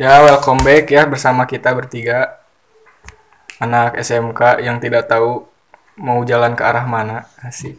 Ya, 0.00 0.24
welcome 0.24 0.64
back 0.64 0.88
ya 0.88 1.04
bersama 1.04 1.44
kita 1.44 1.76
bertiga 1.76 2.40
anak 3.60 4.00
SMK 4.00 4.64
yang 4.64 4.80
tidak 4.80 5.04
tahu 5.04 5.44
mau 6.00 6.24
jalan 6.24 6.56
ke 6.56 6.64
arah 6.64 6.88
mana. 6.88 7.28
Asik. 7.44 7.76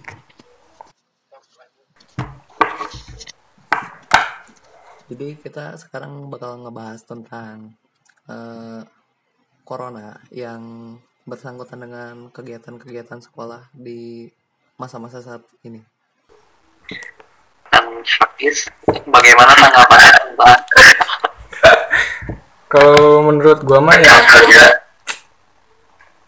Jadi 5.09 5.33
kita 5.41 5.73
sekarang 5.81 6.29
bakal 6.29 6.61
ngebahas 6.61 7.01
tentang 7.01 7.73
eh, 8.29 8.85
corona 9.65 10.21
yang 10.29 10.93
bersangkutan 11.25 11.81
dengan 11.81 12.29
kegiatan-kegiatan 12.29 13.17
sekolah 13.17 13.73
di 13.73 14.29
masa-masa 14.77 15.25
saat 15.25 15.41
ini. 15.65 15.81
bagaimana 19.09 19.53
tanggapannya 19.57 20.11
tentang 20.21 20.61
Kalau 22.71 23.27
menurut 23.27 23.59
gua 23.67 23.83
mah 23.83 23.99
ya 23.99 24.15
kerja 24.23 24.63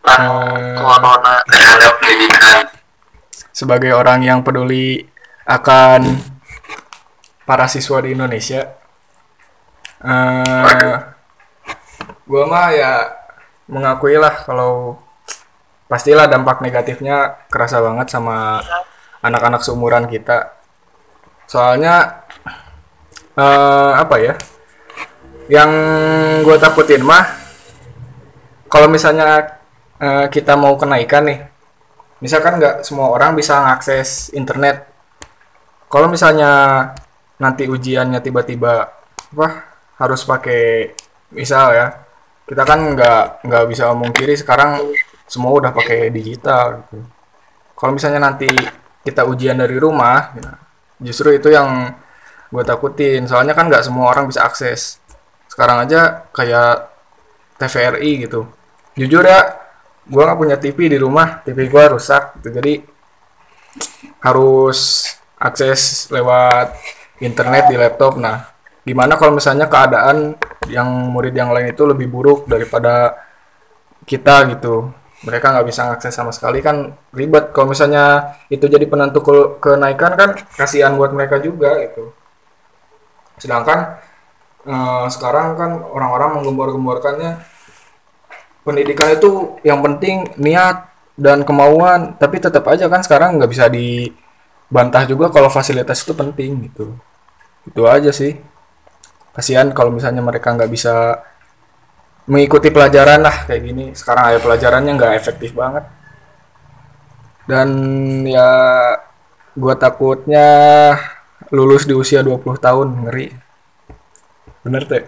Eh. 0.04 0.76
corona 0.76 1.40
terhadap 1.48 1.94
pendidikan. 1.98 2.68
sebagai 3.56 3.96
orang 3.96 4.20
yang 4.20 4.40
peduli 4.44 5.08
akan 5.48 6.20
para 7.48 7.66
siswa 7.72 8.04
di 8.04 8.12
Indonesia 8.12 8.68
eh 10.04 10.94
gua 12.28 12.44
mah 12.52 12.68
ya 12.76 12.92
mengakui 13.72 14.20
lah 14.20 14.44
kalau 14.44 15.00
pastilah 15.88 16.28
dampak 16.28 16.60
negatifnya 16.60 17.48
kerasa 17.48 17.80
banget 17.80 18.12
sama 18.12 18.60
anak-anak 19.24 19.64
seumuran 19.64 20.12
kita. 20.12 20.52
Soalnya 21.48 22.28
eh 23.40 23.92
apa 23.96 24.16
ya 24.20 24.36
yang 25.52 25.72
gue 26.44 26.56
takutin 26.60 27.04
mah 27.04 27.26
kalau 28.72 28.88
misalnya 28.88 29.60
eh, 30.00 30.26
kita 30.32 30.56
mau 30.56 30.76
kenaikan 30.80 31.28
nih 31.28 31.54
misalkan 32.24 32.56
nggak 32.56 32.88
semua 32.88 33.12
orang 33.12 33.36
bisa 33.36 33.60
mengakses 33.60 34.32
internet. 34.32 34.88
Kalau 35.92 36.08
misalnya 36.08 36.52
nanti 37.36 37.68
ujiannya 37.68 38.24
tiba-tiba 38.24 38.88
apa 39.36 39.48
harus 40.00 40.24
pakai 40.24 40.96
misal 41.36 41.76
ya 41.76 41.88
kita 42.48 42.64
kan 42.64 42.96
nggak 42.96 43.44
nggak 43.44 43.64
bisa 43.68 43.92
kiri 44.16 44.40
sekarang 44.40 44.80
semua 45.28 45.52
udah 45.52 45.72
pakai 45.74 46.14
digital 46.14 46.86
gitu. 46.88 47.02
kalau 47.74 47.92
misalnya 47.98 48.22
nanti 48.22 48.48
kita 49.04 49.26
ujian 49.28 49.60
dari 49.60 49.76
rumah 49.76 50.32
gitu, 50.38 50.52
justru 51.04 51.36
itu 51.36 51.52
yang 51.52 51.92
gue 52.48 52.64
takutin. 52.64 53.28
Soalnya 53.28 53.52
kan 53.52 53.68
nggak 53.68 53.84
semua 53.84 54.08
orang 54.08 54.32
bisa 54.32 54.48
akses 54.48 55.03
sekarang 55.54 55.86
aja 55.86 56.26
kayak 56.34 56.90
TVRI 57.62 58.26
gitu. 58.26 58.50
Jujur 58.98 59.22
ya 59.22 59.62
gue 60.10 60.18
nggak 60.26 60.40
punya 60.42 60.58
TV 60.58 60.90
di 60.90 60.98
rumah 60.98 61.46
TV 61.46 61.70
gue 61.70 61.84
rusak 61.94 62.42
gitu. 62.42 62.58
Jadi 62.58 62.82
harus 64.26 65.06
akses 65.38 66.10
lewat 66.10 66.74
internet 67.22 67.70
di 67.70 67.78
laptop. 67.78 68.18
Nah 68.18 68.50
gimana 68.82 69.14
kalau 69.14 69.38
misalnya 69.38 69.70
keadaan 69.70 70.34
yang 70.66 70.90
murid 71.14 71.38
yang 71.38 71.54
lain 71.54 71.70
itu 71.70 71.86
lebih 71.86 72.10
buruk 72.10 72.50
daripada 72.50 73.14
kita 74.10 74.50
gitu? 74.58 74.90
Mereka 75.24 75.54
nggak 75.54 75.68
bisa 75.70 75.88
akses 75.94 76.18
sama 76.18 76.34
sekali 76.34 76.66
kan 76.66 76.98
ribet. 77.14 77.54
Kalau 77.54 77.70
misalnya 77.70 78.36
itu 78.50 78.66
jadi 78.66 78.90
penentu 78.90 79.22
ke- 79.22 79.62
kenaikan 79.62 80.18
kan 80.18 80.34
kasihan 80.58 80.98
buat 80.98 81.14
mereka 81.14 81.38
juga 81.38 81.78
gitu. 81.86 82.10
Sedangkan 83.38 84.02
eh, 84.68 85.06
sekarang 85.12 85.48
kan 85.60 85.72
orang-orang 85.84 86.42
menggembor-gemborkannya. 86.42 87.32
Pendidikan 88.64 89.12
itu 89.12 89.60
yang 89.68 89.84
penting 89.84 90.32
niat 90.40 90.88
dan 91.20 91.44
kemauan. 91.44 92.16
Tapi 92.16 92.40
tetap 92.40 92.64
aja 92.72 92.88
kan 92.88 93.04
sekarang 93.04 93.36
nggak 93.40 93.52
bisa 93.52 93.68
dibantah 93.68 95.04
juga 95.04 95.28
kalau 95.30 95.52
fasilitas 95.52 96.04
itu 96.04 96.16
penting 96.16 96.72
gitu. 96.72 96.96
Itu 97.68 97.84
aja 97.88 98.12
sih. 98.16 98.40
Kasihan 99.36 99.72
kalau 99.76 99.92
misalnya 99.92 100.22
mereka 100.24 100.54
nggak 100.56 100.72
bisa 100.72 101.20
mengikuti 102.30 102.72
pelajaran 102.72 103.20
lah 103.20 103.44
kayak 103.48 103.62
gini. 103.68 103.86
Sekarang 103.92 104.32
aja 104.32 104.40
pelajarannya 104.40 104.92
nggak 104.96 105.14
efektif 105.20 105.52
banget. 105.52 105.84
Dan 107.44 107.70
ya 108.24 108.48
gua 109.60 109.76
takutnya 109.76 110.48
lulus 111.52 111.84
di 111.84 111.92
usia 111.92 112.24
20 112.24 112.56
tahun 112.58 112.88
ngeri 113.06 113.43
bener 114.64 114.84
teh. 114.88 115.04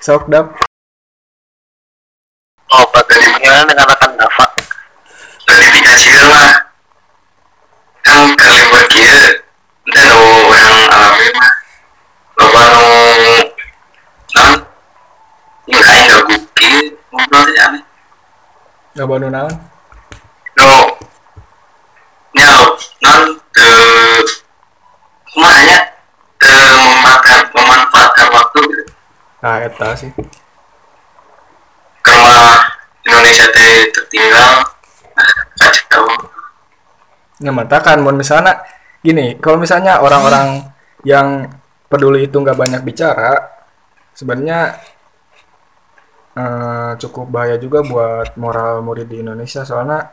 Sok 0.00 0.24
dap. 0.32 0.48
Oh 2.72 2.84
bagaimana 2.96 3.68
dengan 3.68 3.84
akan 3.84 4.10
dafa 4.16 4.46
verifikasikan 5.44 6.24
mah 6.32 6.72
kan 8.00 8.32
kali 8.40 8.64
buat 8.72 8.88
dia 8.88 9.20
dan 9.92 10.08
orang 10.16 10.88
alami 10.88 11.28
mah. 11.36 11.52
Loba 12.40 12.62
nu 12.72 12.84
non 14.32 14.52
nggak 15.68 15.96
nggak 16.08 16.20
guki 16.24 16.72
ngobrolnya 17.12 17.62
aneh. 17.68 17.82
Nggak 18.96 19.06
baru 19.12 19.28
naon 19.28 19.54
eta 29.58 29.90
sih. 29.98 30.10
Karena 32.00 32.38
Indonesia 33.02 33.46
teh 33.50 33.90
tertinggal 33.90 34.52
ah, 35.18 35.34
kacau 35.58 36.06
nggak 37.40 37.56
matakan 37.56 38.04
mau 38.04 38.12
misalnya 38.12 38.60
gini 39.00 39.40
kalau 39.40 39.56
misalnya 39.56 40.04
orang-orang 40.04 40.60
yang 41.08 41.48
peduli 41.88 42.28
itu 42.28 42.36
nggak 42.36 42.54
banyak 42.54 42.82
bicara 42.84 43.40
sebenarnya 44.12 44.76
eh, 46.36 46.90
cukup 47.00 47.26
bahaya 47.32 47.56
juga 47.56 47.80
buat 47.80 48.36
moral 48.36 48.84
murid 48.84 49.08
di 49.08 49.24
Indonesia. 49.24 49.64
Soalnya 49.64 50.12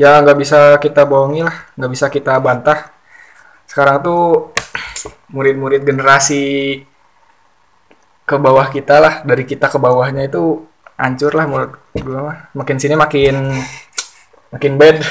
ya 0.00 0.18
nggak 0.24 0.38
bisa 0.40 0.60
kita 0.80 1.04
bohongi 1.04 1.44
lah 1.44 1.56
nggak 1.76 1.92
bisa 1.92 2.06
kita 2.08 2.40
bantah. 2.40 2.90
Sekarang 3.68 4.00
tuh 4.04 4.52
murid-murid 5.32 5.84
generasi 5.84 6.76
ke 8.32 8.40
bawah 8.40 8.66
kita 8.72 8.96
lah 8.96 9.14
dari 9.28 9.44
kita 9.44 9.68
ke 9.68 9.76
bawahnya 9.76 10.24
itu 10.24 10.64
hancur 10.96 11.36
lah 11.36 11.44
menurut 11.44 11.76
gue 11.92 12.16
mah. 12.16 12.48
Makin 12.56 12.76
sini 12.80 12.96
makin 12.96 13.60
makin 14.48 14.72
bad. 14.80 15.04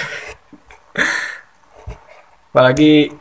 Apalagi 2.49 3.13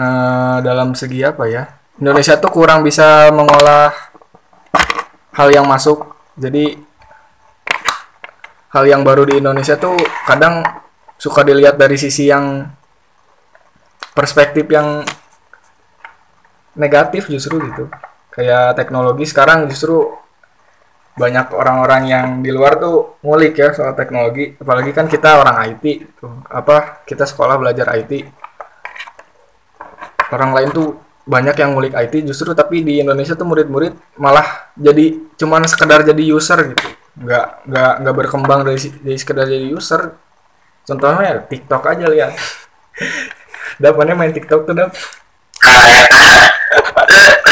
eh, 0.00 0.56
dalam 0.64 0.96
segi 0.96 1.20
apa 1.20 1.44
ya 1.44 1.68
Indonesia 2.00 2.40
tuh 2.40 2.50
kurang 2.50 2.80
bisa 2.80 3.28
mengolah 3.28 3.92
hal 5.36 5.48
yang 5.52 5.68
masuk. 5.68 6.16
Jadi 6.34 6.74
hal 8.74 8.84
yang 8.90 9.06
baru 9.06 9.28
di 9.28 9.38
Indonesia 9.38 9.78
tuh 9.78 9.94
kadang 10.26 10.64
suka 11.14 11.46
dilihat 11.46 11.78
dari 11.78 11.94
sisi 11.94 12.26
yang 12.26 12.66
perspektif 14.18 14.66
yang 14.66 15.06
negatif 16.74 17.30
justru 17.30 17.62
gitu 17.62 17.86
kayak 18.34 18.74
teknologi 18.74 19.24
sekarang 19.24 19.70
justru 19.70 20.10
banyak 21.14 21.54
orang-orang 21.54 22.02
yang 22.10 22.26
di 22.42 22.50
luar 22.50 22.74
tuh 22.82 23.22
ngulik 23.22 23.54
ya 23.54 23.70
soal 23.70 23.94
teknologi. 23.94 24.58
Apalagi 24.58 24.90
kan 24.90 25.06
kita 25.06 25.38
orang 25.38 25.62
IT 25.70 25.84
tuh 26.18 26.42
apa 26.50 27.06
kita 27.06 27.22
sekolah 27.22 27.54
belajar 27.54 27.86
IT 27.94 28.12
orang 30.34 30.50
lain 30.50 30.68
tuh 30.74 30.88
banyak 31.24 31.56
yang 31.56 31.70
ngulik 31.72 31.94
IT 31.94 32.26
justru 32.26 32.52
tapi 32.52 32.82
di 32.82 33.00
Indonesia 33.00 33.38
tuh 33.38 33.46
murid-murid 33.48 34.18
malah 34.20 34.74
jadi 34.76 35.16
cuman 35.38 35.64
sekedar 35.70 36.02
jadi 36.02 36.22
user 36.34 36.74
gitu. 36.74 36.86
Nggak 37.14 37.46
nggak 37.70 37.92
nggak 38.02 38.14
berkembang 38.18 38.60
dari, 38.66 38.78
dari 38.98 39.18
sekedar 39.18 39.46
jadi 39.46 39.70
user. 39.70 40.18
Contohnya 40.84 41.22
ya 41.22 41.36
TikTok 41.46 41.82
aja 41.86 42.06
lihat. 42.10 42.34
Dapannya 43.82 44.18
main 44.18 44.34
TikTok 44.34 44.66
tuh 44.66 44.74
dap 44.74 44.92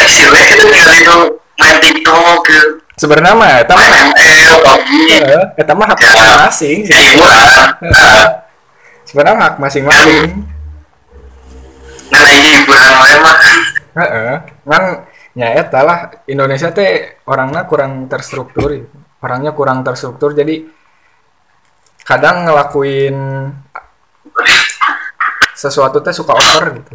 Presiden 0.02 0.44
itu 0.50 0.64
tinggal 0.66 0.92
itu 0.98 1.18
main 1.62 1.76
TikTok 1.78 2.46
sebenarnya 2.98 3.34
mah 3.38 3.52
eta 3.62 3.72
mah 3.78 3.86
main 3.86 4.08
ML, 4.18 4.54
PUBG, 4.62 5.10
eta 5.58 5.72
mah 5.78 5.86
hak 5.90 5.98
Ya. 6.02 6.06
masing-masing 6.10 6.78
sih. 6.86 7.06
Nah, 7.86 8.42
sebenarnya 9.08 9.38
hak 9.46 9.54
masing-masing 9.62 10.26
Nah, 12.12 12.28
ini 12.28 12.48
hiburan 12.60 12.92
wae 13.00 13.16
mah. 13.24 13.36
Heeh, 13.92 14.32
kan 14.68 14.82
ya 15.32 15.48
eta 15.56 15.80
lah 15.80 16.12
Indonesia 16.28 16.68
teh 16.74 17.22
orangnya 17.24 17.64
kurang 17.64 18.08
terstruktur 18.08 18.68
orangnya 19.24 19.56
kurang 19.56 19.80
terstruktur 19.80 20.36
jadi 20.36 20.68
kadang 22.04 22.44
ngelakuin 22.44 23.16
sesuatu 25.56 26.04
teh 26.04 26.12
suka 26.12 26.36
over 26.36 26.64
gitu 26.76 26.94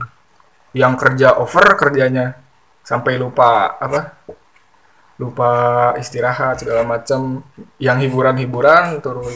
yang 0.77 0.94
kerja 0.98 1.38
over 1.42 1.65
kerjanya 1.77 2.47
sampai 2.88 3.19
lupa 3.19 3.75
apa 3.75 4.24
lupa 5.19 5.51
istirahat 6.00 6.63
segala 6.63 6.88
macam 6.88 7.44
yang 7.84 8.00
hiburan-hiburan 8.00 9.04
turun 9.04 9.36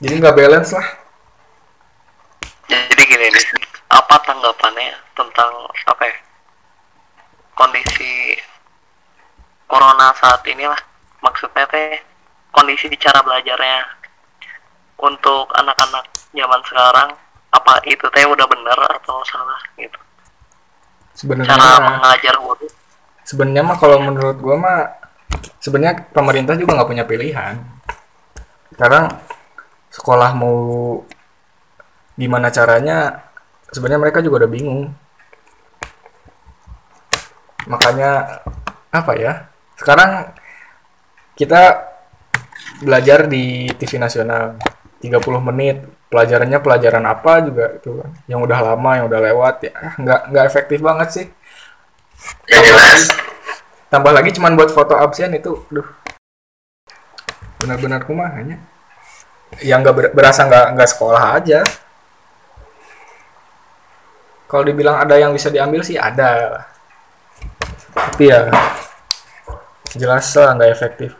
jadi 0.00 0.16
nggak 0.16 0.36
balance 0.36 0.72
lah. 0.72 0.86
Jadi 2.72 3.02
gini 3.04 3.26
deh 3.28 3.46
apa 3.92 4.16
tanggapannya 4.24 4.96
tentang 5.12 5.52
apa 5.92 6.02
ya 6.08 6.16
kondisi 7.52 8.32
corona 9.68 10.08
saat 10.16 10.40
ini 10.48 10.64
lah 10.64 10.80
maksudnya 11.20 11.68
teh 11.68 12.00
kondisi 12.48 12.88
cara 12.96 13.20
belajarnya 13.20 13.84
untuk 15.04 15.52
anak-anak 15.52 16.08
zaman 16.32 16.60
sekarang 16.64 17.10
apa 17.52 17.72
itu 17.84 18.06
teh 18.08 18.24
udah 18.24 18.46
bener 18.48 18.78
atau 18.96 19.20
salah 19.28 19.60
gitu 19.76 20.00
cara 21.14 21.18
sebenarnya 21.18 21.80
mengajar 21.98 22.34
guru 22.40 22.66
sebenarnya 23.26 23.62
mah 23.62 23.76
kalau 23.78 23.98
menurut 24.02 24.36
gua 24.42 24.56
mah 24.58 24.78
sebenarnya 25.62 26.10
pemerintah 26.10 26.58
juga 26.58 26.74
nggak 26.74 26.90
punya 26.90 27.04
pilihan. 27.06 27.54
Sekarang 28.74 29.06
sekolah 29.90 30.30
mau 30.34 30.58
gimana 32.18 32.50
caranya 32.50 33.28
sebenarnya 33.70 34.00
mereka 34.02 34.18
juga 34.24 34.44
udah 34.44 34.50
bingung. 34.50 34.90
Makanya 37.70 38.42
apa 38.90 39.12
ya 39.14 39.46
sekarang 39.78 40.34
kita 41.38 41.86
belajar 42.82 43.30
di 43.30 43.70
TV 43.78 44.00
nasional 44.00 44.58
30 45.02 45.40
menit. 45.52 45.76
Pelajarannya 46.10 46.58
pelajaran 46.58 47.04
apa 47.06 47.32
juga 47.46 47.66
itu 47.76 47.90
kan. 48.00 48.10
Yang 48.26 48.40
udah 48.50 48.58
lama 48.72 48.90
yang 48.98 49.06
udah 49.06 49.20
lewat 49.30 49.54
ya 49.66 49.72
ah, 49.74 49.94
nggak 49.98 50.20
nggak 50.34 50.44
efektif 50.46 50.78
banget 50.82 51.08
sih. 51.10 51.26
Gak 52.46 52.62
jelas. 52.64 53.02
tambah 53.90 54.14
lagi 54.14 54.30
cuman 54.30 54.54
buat 54.54 54.70
foto 54.70 54.94
absen 54.94 55.34
itu 55.34 55.66
duh 55.66 55.82
benar-benar 57.58 58.06
kumahanya 58.06 58.62
yang 59.66 59.82
nggak 59.82 59.96
ber- 59.98 60.14
berasa 60.14 60.46
nggak 60.46 60.78
nggak 60.78 60.90
sekolah 60.94 61.24
aja. 61.42 61.60
Kalau 64.46 64.62
dibilang 64.62 64.98
ada 64.98 65.18
yang 65.18 65.34
bisa 65.34 65.50
diambil 65.50 65.82
sih 65.82 65.98
ada 65.98 66.66
tapi 68.20 68.28
ya 68.28 68.52
jelas 69.96 70.28
lah 70.36 70.52
nggak 70.56 70.70
efektif 70.76 71.10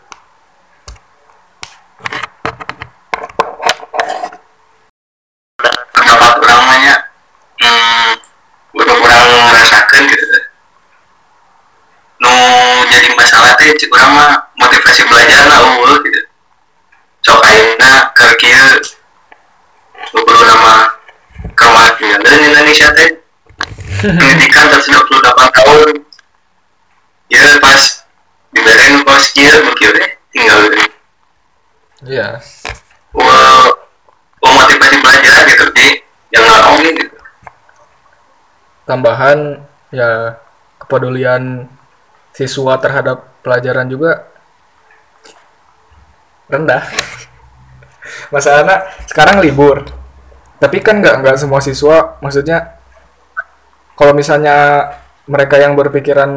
cik 13.77 13.91
urang 13.93 14.13
mah 14.15 14.41
motivasi 14.59 15.03
belajar 15.07 15.43
lah 15.47 15.61
unggul 15.67 15.95
gitu. 16.07 16.21
Sok 17.21 17.41
ayeuna 17.45 18.09
keur 18.17 18.33
kieu 18.41 18.71
Guru 20.11 20.43
nama 20.43 20.89
kematian 21.55 22.19
dan 22.25 22.41
Indonesia 22.41 22.89
teh. 22.97 23.11
Pendidikan 24.01 24.67
128 24.73 25.57
tahun. 25.61 25.89
Ya 27.31 27.45
pas 27.61 27.83
diberen 28.51 29.05
pas 29.07 29.23
kieu 29.31 29.57
mungkin 29.63 29.89
teh 29.95 30.11
tinggal 30.35 30.59
iya. 32.09 32.41
Wah 33.13 33.69
wah 34.41 34.53
motivasi 34.65 34.97
belajar 35.05 35.45
gitu 35.47 35.67
di 35.77 36.01
yang 36.33 36.47
ngomongin 36.49 36.95
gitu. 37.07 37.19
Tambahan 38.89 39.39
ya 39.95 40.41
kepedulian 40.83 41.71
siswa 42.35 42.75
terhadap 42.81 43.30
pelajaran 43.41 43.87
juga 43.89 44.29
rendah. 46.51 46.83
Masalahnya 48.35 48.87
sekarang 49.07 49.41
libur. 49.43 49.87
Tapi 50.61 50.85
kan 50.85 51.01
nggak 51.01 51.25
nggak 51.25 51.37
semua 51.41 51.65
siswa 51.65 52.21
maksudnya 52.21 52.77
kalau 53.97 54.13
misalnya 54.13 54.89
mereka 55.25 55.57
yang 55.57 55.73
berpikiran 55.73 56.31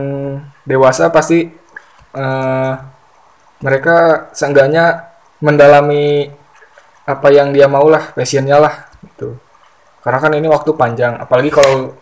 dewasa 0.63 1.11
pasti 1.11 1.51
eh, 2.15 2.73
mereka 3.63 4.27
seenggaknya 4.35 5.11
mendalami 5.43 6.31
apa 7.03 7.27
yang 7.35 7.51
dia 7.51 7.67
mau 7.67 7.87
lah 7.91 8.15
passionnya 8.15 8.59
lah 8.59 8.87
gitu. 9.03 9.35
Karena 10.03 10.19
kan 10.19 10.31
ini 10.35 10.47
waktu 10.47 10.71
panjang. 10.75 11.19
Apalagi 11.19 11.51
kalau 11.51 11.95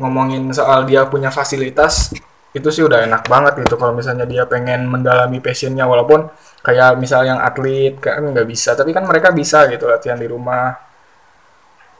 ngomongin 0.00 0.48
soal 0.52 0.84
dia 0.88 1.04
punya 1.08 1.28
fasilitas 1.28 2.12
itu 2.56 2.68
sih 2.72 2.80
udah 2.80 3.04
enak 3.04 3.28
banget 3.28 3.60
gitu 3.60 3.76
kalau 3.76 3.92
misalnya 3.92 4.24
dia 4.24 4.48
pengen 4.48 4.88
mendalami 4.88 5.36
passionnya 5.36 5.84
walaupun 5.84 6.32
kayak 6.64 6.96
misal 6.96 7.20
yang 7.20 7.36
atlet 7.36 8.00
kan 8.00 8.24
nggak 8.24 8.48
bisa. 8.48 8.72
Tapi 8.72 8.96
kan 8.96 9.04
mereka 9.04 9.30
bisa 9.36 9.68
gitu 9.68 9.84
latihan 9.84 10.16
di 10.16 10.24
rumah 10.24 10.72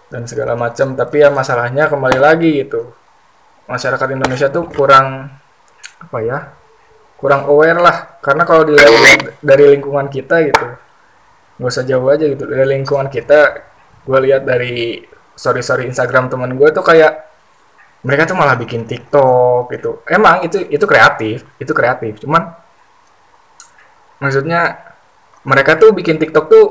dan 0.09 0.25
segala 0.25 0.57
macam 0.57 0.97
tapi 0.97 1.21
ya 1.21 1.29
masalahnya 1.29 1.93
kembali 1.93 2.19
lagi 2.19 2.65
gitu. 2.65 2.97
Masyarakat 3.69 4.09
Indonesia 4.17 4.49
tuh 4.49 4.65
kurang 4.73 5.29
apa 6.01 6.19
ya 6.25 6.39
kurang 7.21 7.45
aware 7.45 7.77
lah. 7.77 7.97
Karena 8.25 8.49
kalau 8.49 8.65
dilihat 8.65 9.37
dari 9.45 9.77
lingkungan 9.77 10.09
kita 10.09 10.49
gitu 10.49 10.67
nggak 11.61 11.71
usah 11.71 11.85
jauh 11.85 12.09
aja 12.09 12.25
gitu. 12.25 12.49
Dari 12.49 12.65
lingkungan 12.65 13.13
kita 13.13 13.69
gue 14.09 14.19
lihat 14.25 14.49
dari 14.49 15.05
story 15.37 15.61
story 15.61 15.85
Instagram 15.93 16.33
teman 16.33 16.57
gue 16.57 16.69
tuh 16.73 16.81
kayak 16.81 17.29
mereka 18.03 18.31
tuh 18.31 18.37
malah 18.39 18.55
bikin 18.55 18.87
TikTok 18.87 19.75
gitu. 19.75 20.03
Emang 20.07 20.47
itu 20.47 20.63
itu 20.71 20.85
kreatif 20.87 21.43
itu 21.59 21.73
kreatif. 21.75 22.23
Cuman 22.23 22.55
maksudnya 24.23 24.79
mereka 25.43 25.75
tuh 25.79 25.91
bikin 25.91 26.19
TikTok 26.19 26.47
tuh 26.47 26.67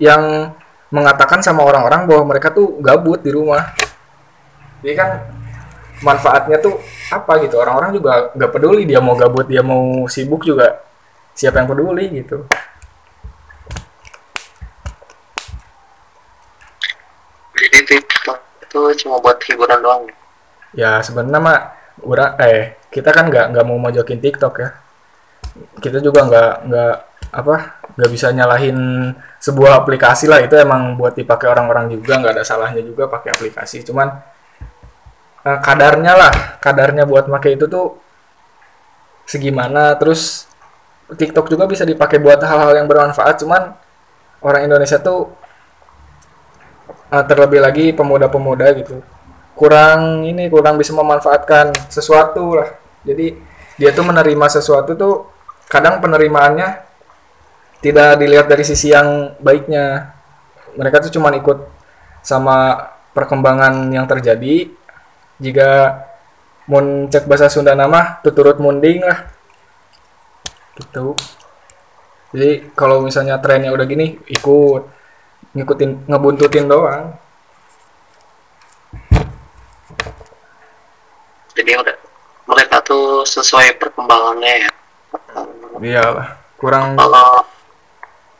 yang 0.00 0.54
mengatakan 0.90 1.44
sama 1.44 1.62
orang-orang 1.62 2.08
bahwa 2.08 2.34
mereka 2.34 2.48
tuh 2.50 2.80
gabut 2.80 3.20
di 3.20 3.30
rumah. 3.30 3.76
Jadi 4.80 4.94
kan 4.96 5.10
manfaatnya 6.00 6.56
tuh 6.56 6.80
apa 7.12 7.36
gitu? 7.44 7.60
Orang-orang 7.60 7.92
juga 7.92 8.32
nggak 8.32 8.50
peduli 8.50 8.88
dia 8.88 9.04
mau 9.04 9.12
gabut 9.16 9.44
dia 9.44 9.60
mau 9.60 10.08
sibuk 10.08 10.48
juga. 10.48 10.80
Siapa 11.36 11.60
yang 11.60 11.68
peduli 11.68 12.08
gitu? 12.24 12.48
Jadi 17.60 17.78
TikTok 17.84 18.38
itu 18.64 18.80
cuma 19.04 19.20
buat 19.20 19.36
hiburan 19.44 19.84
doang 19.84 20.08
ya 20.74 21.02
sebenarnya 21.02 21.40
mah 21.42 21.58
ura 22.06 22.38
eh 22.40 22.78
kita 22.90 23.10
kan 23.14 23.30
nggak 23.30 23.54
nggak 23.54 23.64
mau 23.66 23.78
mojokin 23.78 24.20
TikTok 24.20 24.54
ya. 24.60 24.70
Kita 25.82 25.98
juga 26.02 26.26
nggak 26.26 26.52
nggak 26.70 26.94
apa 27.30 27.56
nggak 27.94 28.10
bisa 28.10 28.32
nyalahin 28.34 28.78
sebuah 29.38 29.82
aplikasi 29.84 30.26
lah. 30.30 30.42
Itu 30.42 30.58
emang 30.58 30.98
buat 30.98 31.14
dipakai 31.14 31.46
orang-orang 31.50 31.90
juga 31.94 32.18
nggak 32.18 32.34
ada 32.40 32.44
salahnya 32.46 32.82
juga 32.82 33.06
pakai 33.10 33.30
aplikasi. 33.34 33.82
Cuman 33.86 34.08
eh, 35.46 35.58
kadarnya 35.62 36.12
lah 36.16 36.32
kadarnya 36.62 37.04
buat 37.06 37.26
pakai 37.30 37.58
itu 37.58 37.66
tuh 37.70 37.98
segimana. 39.26 39.94
Terus 39.98 40.46
TikTok 41.10 41.50
juga 41.50 41.66
bisa 41.66 41.82
dipakai 41.86 42.18
buat 42.22 42.38
hal-hal 42.42 42.74
yang 42.82 42.86
bermanfaat. 42.90 43.38
Cuman 43.42 43.74
orang 44.42 44.62
Indonesia 44.66 44.98
tuh 44.98 45.30
eh, 47.12 47.24
terlebih 47.26 47.60
lagi 47.62 47.84
pemuda-pemuda 47.94 48.66
gitu 48.78 48.98
kurang 49.60 50.24
ini 50.24 50.48
kurang 50.48 50.80
bisa 50.80 50.96
memanfaatkan 50.96 51.76
sesuatu 51.92 52.56
lah. 52.56 52.80
Jadi 53.04 53.36
dia 53.76 53.92
tuh 53.92 54.08
menerima 54.08 54.46
sesuatu 54.48 54.96
tuh 54.96 55.28
kadang 55.68 56.00
penerimaannya 56.00 56.80
tidak 57.84 58.16
dilihat 58.16 58.48
dari 58.48 58.64
sisi 58.64 58.88
yang 58.88 59.36
baiknya. 59.36 60.16
Mereka 60.80 61.04
tuh 61.04 61.12
cuman 61.12 61.36
ikut 61.36 61.58
sama 62.24 62.88
perkembangan 63.12 63.92
yang 63.92 64.08
terjadi. 64.08 64.72
Jika 65.36 66.00
mun 66.64 67.12
cek 67.12 67.28
bahasa 67.28 67.52
Sunda 67.52 67.76
nama 67.76 68.16
tuturut 68.24 68.56
munding 68.56 69.04
lah. 69.04 69.28
Gitu. 70.80 71.12
Jadi 72.32 72.72
kalau 72.72 73.04
misalnya 73.04 73.36
trennya 73.36 73.76
udah 73.76 73.84
gini 73.84 74.16
ikut. 74.24 74.82
Ngikutin 75.50 76.06
ngebuntutin 76.06 76.70
doang 76.70 77.18
jadi 81.60 81.76
udah 81.76 81.96
mereka 82.48 82.80
tuh 82.80 83.22
sesuai 83.28 83.76
perkembangannya 83.76 84.66
ya. 84.66 84.70
Iyalah 85.80 86.28
kurang 86.56 86.96
kalau 86.96 87.44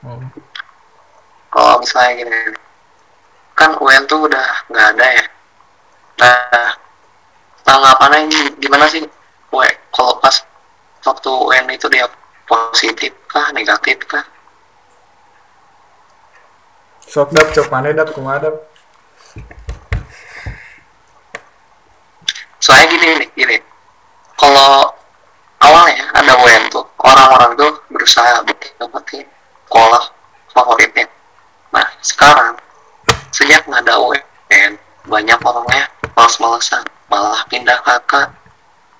Hmm. 0.00 0.32
kalau 1.52 1.76
misalnya 1.76 2.24
gini 2.24 2.56
kan 3.52 3.76
UN 3.76 4.08
tuh 4.08 4.24
udah 4.24 4.48
nggak 4.72 4.86
ada 4.96 5.06
ya. 5.12 5.24
Nah 6.24 6.68
tanggapannya 7.68 8.56
gimana 8.56 8.88
sih? 8.88 9.04
We 9.52 9.68
kalau 9.92 10.16
pas 10.24 10.40
waktu 11.04 11.28
UN 11.28 11.68
itu 11.68 11.84
dia 11.92 12.08
positif 12.48 13.12
kah 13.28 13.52
negatif 13.52 14.00
kah? 14.08 14.24
Sok 17.04 17.36
dap 17.36 17.52
cok 17.52 17.68
mana 17.68 17.92
dap 17.92 18.08
kumaha 18.16 18.48
soalnya 22.70 22.86
gini 22.86 23.06
nih, 23.18 23.28
gini. 23.34 23.56
Kalau 24.38 24.94
awalnya 25.58 26.06
ada 26.14 26.38
UN 26.38 26.70
tuh 26.70 26.86
orang-orang 27.02 27.58
tuh 27.58 27.74
berusaha 27.90 28.46
buat 28.46 28.62
dapetin 28.78 29.26
sekolah 29.66 30.04
favoritnya. 30.54 31.10
Nah 31.74 31.82
sekarang 31.98 32.54
sejak 33.34 33.66
nggak 33.66 33.82
ada 33.82 33.98
UN 33.98 34.78
banyak 35.10 35.38
orangnya 35.42 35.90
malas-malasan, 36.14 36.86
malah 37.10 37.42
pindah 37.50 37.74
kakak 37.82 38.30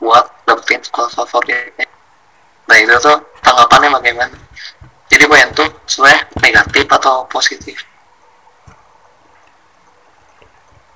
buat 0.02 0.26
dapetin 0.50 0.82
sekolah 0.82 1.06
favoritnya. 1.14 1.86
Nah 2.66 2.74
itu 2.74 2.90
tuh 2.98 3.22
tanggapannya 3.46 3.94
bagaimana? 4.02 4.34
Jadi 5.14 5.30
UN 5.30 5.50
tuh 5.54 5.70
sebenarnya 5.86 6.26
negatif 6.42 6.90
atau 6.90 7.22
positif? 7.30 7.78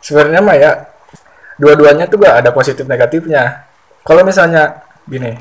Sebenarnya 0.03 0.43
mah 0.43 0.59
ya 0.59 0.94
dua-duanya 1.59 2.11
tuh 2.11 2.19
gak 2.23 2.45
ada 2.45 2.51
positif 2.51 2.85
negatifnya. 2.87 3.67
Kalau 4.05 4.23
misalnya 4.27 4.85
gini 5.09 5.37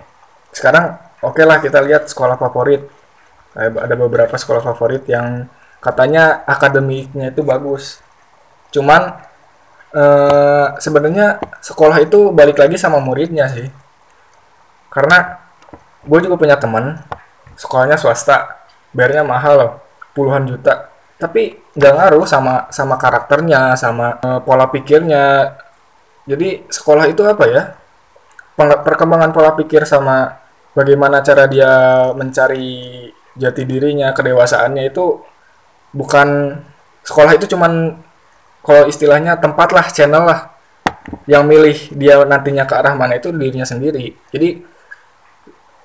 sekarang 0.53 0.95
oke 1.23 1.41
lah 1.43 1.59
kita 1.59 1.81
lihat 1.83 2.07
sekolah 2.07 2.37
favorit. 2.37 2.85
Ada 3.53 3.93
beberapa 3.93 4.33
sekolah 4.33 4.65
favorit 4.65 5.05
yang 5.05 5.45
katanya 5.77 6.41
akademiknya 6.47 7.29
itu 7.29 7.45
bagus. 7.45 8.01
Cuman 8.73 9.19
eh, 9.93 10.67
sebenarnya 10.81 11.37
sekolah 11.61 12.01
itu 12.01 12.33
balik 12.33 12.57
lagi 12.57 12.79
sama 12.79 12.97
muridnya 12.97 13.45
sih. 13.51 13.69
Karena 14.89 15.41
gue 16.05 16.19
juga 16.21 16.35
punya 16.37 16.57
teman 16.57 16.97
sekolahnya 17.53 17.97
swasta 17.97 18.65
bayarnya 18.93 19.21
mahal 19.25 19.53
loh 19.57 19.71
puluhan 20.17 20.49
juta. 20.49 20.89
Tapi 21.21 21.61
nggak 21.77 21.93
ngaruh 21.93 22.25
sama 22.25 22.67
sama 22.73 22.97
karakternya 22.97 23.77
sama 23.77 24.17
eh, 24.21 24.39
pola 24.41 24.65
pikirnya 24.69 25.53
jadi 26.23 26.63
sekolah 26.71 27.05
itu 27.11 27.21
apa 27.27 27.45
ya? 27.49 27.63
Perkembangan 28.57 29.33
pola 29.33 29.57
pikir 29.57 29.83
sama 29.83 30.39
bagaimana 30.77 31.19
cara 31.25 31.49
dia 31.49 31.71
mencari 32.13 33.09
jati 33.33 33.65
dirinya 33.65 34.13
kedewasaannya 34.13 34.93
itu 34.93 35.19
bukan 35.93 36.57
sekolah 37.01 37.33
itu 37.33 37.49
cuman 37.49 37.97
kalau 38.63 38.87
istilahnya 38.87 39.41
tempat 39.41 39.73
lah 39.73 39.85
channel 39.89 40.23
lah 40.23 40.39
yang 41.27 41.43
milih 41.43 41.91
dia 41.97 42.21
nantinya 42.23 42.63
ke 42.63 42.73
arah 42.77 42.95
mana 42.95 43.19
itu 43.19 43.33
dirinya 43.33 43.67
sendiri. 43.67 44.15
Jadi 44.31 44.63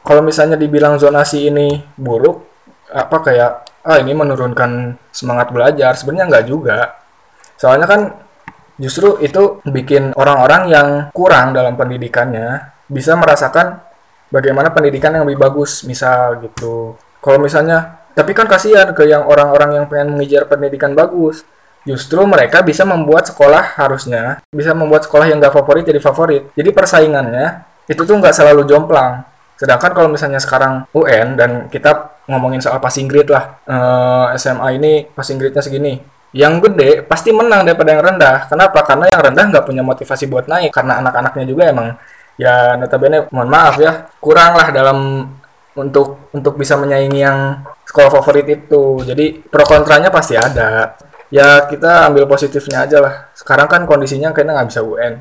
kalau 0.06 0.22
misalnya 0.22 0.54
dibilang 0.54 0.96
zonasi 1.00 1.50
ini 1.50 1.82
buruk 1.98 2.46
apa 2.88 3.16
kayak 3.20 3.52
ah 3.84 3.98
ini 3.98 4.14
menurunkan 4.14 4.96
semangat 5.10 5.50
belajar 5.50 5.98
sebenarnya 5.98 6.26
nggak 6.30 6.46
juga. 6.46 6.78
Soalnya 7.58 7.90
kan 7.90 8.27
justru 8.78 9.18
itu 9.20 9.58
bikin 9.66 10.14
orang-orang 10.14 10.62
yang 10.70 10.88
kurang 11.10 11.52
dalam 11.52 11.74
pendidikannya 11.74 12.72
bisa 12.88 13.18
merasakan 13.18 13.82
bagaimana 14.32 14.72
pendidikan 14.72 15.12
yang 15.12 15.26
lebih 15.28 15.42
bagus 15.42 15.84
misal 15.84 16.40
gitu. 16.40 16.96
Kalau 17.18 17.38
misalnya 17.42 18.06
tapi 18.14 18.34
kan 18.34 18.50
kasihan 18.50 18.90
ke 18.94 19.06
yang 19.06 19.26
orang-orang 19.26 19.82
yang 19.82 19.84
pengen 19.86 20.16
mengejar 20.16 20.46
pendidikan 20.46 20.94
bagus. 20.94 21.44
Justru 21.86 22.20
mereka 22.26 22.60
bisa 22.60 22.82
membuat 22.82 23.30
sekolah 23.30 23.78
harusnya 23.78 24.42
bisa 24.52 24.74
membuat 24.76 25.06
sekolah 25.06 25.30
yang 25.30 25.38
nggak 25.38 25.54
favorit 25.54 25.84
jadi 25.86 26.00
favorit. 26.02 26.42
Jadi 26.52 26.70
persaingannya 26.74 27.64
itu 27.86 28.02
tuh 28.02 28.18
nggak 28.18 28.34
selalu 28.34 28.66
jomplang. 28.66 29.24
Sedangkan 29.58 29.90
kalau 29.90 30.10
misalnya 30.10 30.38
sekarang 30.38 30.86
UN 30.94 31.34
dan 31.34 31.50
kita 31.66 32.18
ngomongin 32.28 32.60
soal 32.60 32.78
passing 32.78 33.08
grade 33.08 33.32
lah 33.32 33.58
eh, 33.64 34.36
SMA 34.36 34.68
ini 34.76 35.08
passing 35.08 35.40
grade-nya 35.40 35.64
segini 35.64 36.17
yang 36.36 36.60
gede 36.60 37.08
pasti 37.08 37.32
menang 37.32 37.64
daripada 37.64 37.96
yang 37.96 38.04
rendah. 38.04 38.36
Kenapa? 38.52 38.84
Karena 38.84 39.08
yang 39.08 39.20
rendah 39.24 39.44
nggak 39.48 39.64
punya 39.64 39.80
motivasi 39.80 40.28
buat 40.28 40.44
naik. 40.44 40.72
Karena 40.74 41.00
anak-anaknya 41.00 41.44
juga 41.48 41.62
emang 41.72 41.96
ya 42.38 42.76
notabene 42.78 43.26
mohon 43.34 43.50
maaf 43.50 43.80
ya 43.82 44.06
kurang 44.22 44.54
lah 44.54 44.70
dalam 44.70 45.26
untuk 45.74 46.30
untuk 46.30 46.54
bisa 46.54 46.78
menyaingi 46.78 47.20
yang 47.22 47.64
sekolah 47.88 48.10
favorit 48.20 48.44
itu. 48.44 49.00
Jadi 49.08 49.40
pro 49.40 49.64
kontranya 49.64 50.12
pasti 50.12 50.36
ada. 50.36 50.92
Ya 51.32 51.64
kita 51.68 52.08
ambil 52.12 52.28
positifnya 52.28 52.84
aja 52.84 53.00
lah. 53.00 53.14
Sekarang 53.32 53.68
kan 53.68 53.88
kondisinya 53.88 54.32
kayaknya 54.36 54.60
nggak 54.60 54.68
bisa 54.68 54.80
UN 54.84 55.14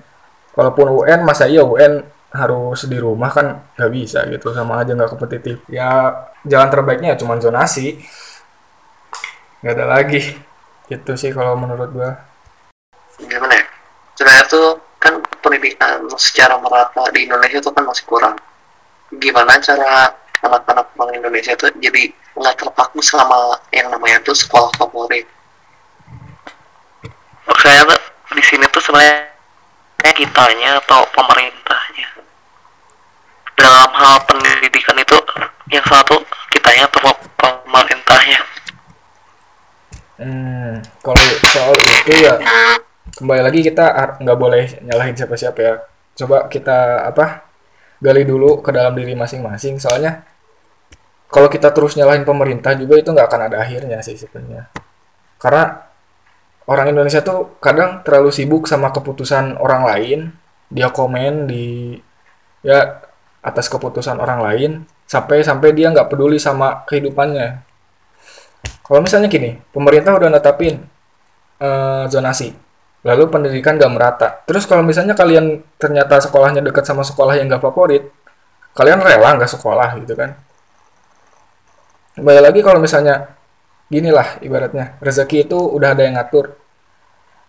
walaupun 0.58 0.90
UN 1.06 1.22
masa 1.22 1.46
iya 1.46 1.62
UN 1.62 2.02
harus 2.28 2.84
di 2.90 2.98
rumah 3.00 3.32
kan 3.32 3.64
nggak 3.80 3.92
bisa 3.96 4.28
gitu. 4.28 4.52
Sama 4.52 4.84
aja 4.84 4.92
nggak 4.92 5.16
kompetitif. 5.16 5.64
Ya 5.72 6.12
jalan 6.44 6.68
terbaiknya 6.68 7.16
ya 7.16 7.18
cuma 7.24 7.40
zonasi. 7.40 8.04
Nggak 9.64 9.74
ada 9.74 9.86
lagi 9.88 10.47
itu 10.88 11.12
sih 11.20 11.36
kalau 11.36 11.60
menurut 11.60 11.92
gua. 11.92 12.12
Gimana 13.20 13.60
ya? 13.60 13.66
Sebenarnya 14.16 14.46
tuh 14.48 14.80
kan 15.04 15.20
pendidikan 15.44 16.08
secara 16.16 16.56
merata 16.58 17.04
di 17.12 17.28
Indonesia 17.28 17.60
tuh 17.60 17.76
kan 17.76 17.84
masih 17.84 18.08
kurang. 18.08 18.36
Gimana 19.20 19.60
cara 19.60 20.16
anak-anak 20.44 20.88
orang 20.96 21.20
Indonesia 21.20 21.54
tuh 21.60 21.72
jadi 21.84 22.08
nggak 22.38 22.56
terpaku 22.56 23.04
sama 23.04 23.60
yang 23.76 23.92
namanya 23.92 24.24
tuh 24.24 24.34
sekolah 24.34 24.72
favorit? 24.80 25.28
Saya 27.58 27.84
tuh 27.84 28.02
di 28.38 28.44
sini 28.44 28.64
tuh 28.72 28.80
sebenarnya 28.80 30.14
kitanya 30.16 30.80
atau 30.80 31.04
pemerintahnya. 31.12 32.08
Dalam 33.58 33.92
hal 33.92 34.24
pendidikan 34.30 34.96
itu 34.96 35.18
yang 35.74 35.84
satu 35.84 36.22
kitanya 36.54 36.88
atau 36.88 37.12
pemerintahnya 37.36 38.40
Hmm, 40.18 40.82
kalau 41.06 41.22
soal 41.54 41.78
itu 41.78 42.14
ya 42.26 42.42
kembali 43.14 43.42
lagi 43.46 43.62
kita 43.62 44.18
nggak 44.18 44.38
boleh 44.38 44.66
nyalahin 44.86 45.14
siapa-siapa 45.14 45.60
ya. 45.62 45.74
Coba 46.18 46.50
kita 46.50 47.06
apa 47.06 47.46
gali 48.02 48.26
dulu 48.26 48.62
ke 48.66 48.74
dalam 48.74 48.98
diri 48.98 49.14
masing-masing. 49.14 49.78
Soalnya 49.78 50.26
kalau 51.30 51.52
kita 51.52 51.70
terus 51.70 51.94
nyalahin 51.94 52.26
pemerintah 52.26 52.74
juga 52.74 52.98
itu 52.98 53.14
nggak 53.14 53.28
akan 53.30 53.42
ada 53.52 53.58
akhirnya 53.62 54.02
sih 54.02 54.18
sebenarnya. 54.18 54.70
Karena 55.38 55.86
orang 56.66 56.90
Indonesia 56.90 57.22
tuh 57.22 57.62
kadang 57.62 58.02
terlalu 58.02 58.34
sibuk 58.34 58.66
sama 58.66 58.90
keputusan 58.90 59.62
orang 59.62 59.86
lain. 59.86 60.20
Dia 60.68 60.92
komen 60.92 61.48
di 61.48 61.96
ya 62.66 63.06
atas 63.40 63.70
keputusan 63.72 64.20
orang 64.20 64.44
lain 64.44 64.72
sampai 65.08 65.40
sampai 65.46 65.72
dia 65.72 65.94
nggak 65.94 66.10
peduli 66.10 66.42
sama 66.42 66.84
kehidupannya. 66.90 67.67
Kalau 68.86 69.00
misalnya 69.04 69.28
gini, 69.28 69.60
pemerintah 69.72 70.16
udah 70.16 70.30
netapin 70.32 70.80
eh, 71.60 72.04
zonasi, 72.08 72.56
lalu 73.04 73.24
pendidikan 73.28 73.76
gak 73.76 73.92
merata. 73.92 74.28
Terus 74.48 74.64
kalau 74.64 74.84
misalnya 74.84 75.14
kalian 75.14 75.64
ternyata 75.76 76.24
sekolahnya 76.24 76.64
dekat 76.64 76.88
sama 76.88 77.04
sekolah 77.04 77.36
yang 77.36 77.52
gak 77.52 77.64
favorit, 77.64 78.08
kalian 78.78 79.02
rela 79.02 79.34
nggak 79.42 79.50
sekolah 79.50 79.98
gitu 80.06 80.14
kan? 80.14 80.38
Kembali 82.14 82.42
lagi 82.42 82.62
kalau 82.62 82.78
misalnya 82.78 83.34
gini 83.90 84.14
lah 84.14 84.38
ibaratnya 84.44 85.02
rezeki 85.02 85.50
itu 85.50 85.58
udah 85.58 85.98
ada 85.98 86.06
yang 86.06 86.18
ngatur. 86.18 86.54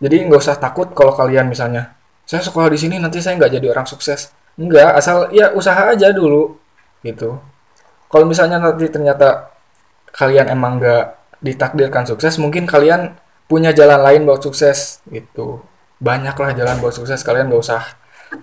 Jadi 0.01 0.17
nggak 0.25 0.41
usah 0.41 0.57
takut 0.57 0.89
kalau 0.97 1.13
kalian 1.13 1.51
misalnya 1.51 1.99
saya 2.29 2.41
sekolah 2.45 2.73
di 2.73 2.79
sini 2.81 2.97
nanti 3.01 3.21
saya 3.21 3.37
nggak 3.37 3.61
jadi 3.61 3.67
orang 3.73 3.85
sukses. 3.85 4.33
Enggak, 4.59 4.97
asal 4.97 5.33
ya 5.33 5.53
usaha 5.55 5.89
aja 5.93 6.13
dulu 6.13 6.57
gitu. 7.05 7.41
Kalau 8.09 8.25
misalnya 8.25 8.57
nanti 8.61 8.89
ternyata 8.89 9.53
kalian 10.15 10.53
emang 10.53 10.79
nggak 10.81 11.05
ditakdirkan 11.43 12.05
sukses, 12.09 12.37
mungkin 12.37 12.67
kalian 12.67 13.15
punya 13.49 13.73
jalan 13.73 14.03
lain 14.03 14.29
buat 14.29 14.43
sukses 14.43 15.01
gitu. 15.09 15.63
Banyaklah 15.99 16.55
jalan 16.55 16.79
buat 16.79 16.95
sukses, 16.95 17.23
kalian 17.27 17.51
nggak 17.51 17.63
usah 17.63 17.83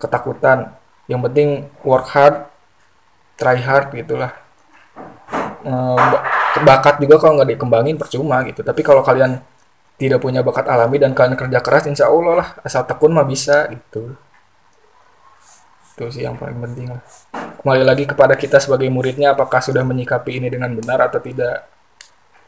ketakutan. 0.01 0.75
Yang 1.05 1.21
penting 1.29 1.49
work 1.85 2.09
hard, 2.11 2.49
try 3.37 3.59
hard 3.61 3.93
gitulah. 3.93 4.33
Ba- 5.65 6.23
bakat 6.65 7.03
juga 7.03 7.19
kalau 7.19 7.37
nggak 7.37 7.57
dikembangin 7.57 7.95
percuma 7.99 8.41
gitu. 8.47 8.63
Tapi 8.63 8.81
kalau 8.81 9.03
kalian 9.03 9.39
tidak 9.95 10.19
punya 10.19 10.43
bakat 10.43 10.67
alami 10.67 10.99
dan 10.99 11.15
kalian 11.15 11.39
kerja 11.39 11.59
keras, 11.63 11.87
insya 11.87 12.11
Allah 12.11 12.33
lah 12.43 12.47
asal 12.63 12.83
tekun 12.83 13.15
mah 13.15 13.23
bisa 13.27 13.67
gitu. 13.71 14.15
Itu 15.95 16.11
sih 16.11 16.27
yang 16.27 16.35
paling 16.35 16.59
penting 16.59 16.91
lah. 16.91 17.03
Kembali 17.65 17.81
lagi 17.81 18.05
kepada 18.05 18.37
kita 18.37 18.61
sebagai 18.61 18.85
muridnya, 18.93 19.33
apakah 19.33 19.57
sudah 19.57 19.81
menyikapi 19.81 20.37
ini 20.37 20.53
dengan 20.53 20.69
benar 20.77 21.09
atau 21.09 21.17
tidak. 21.17 21.65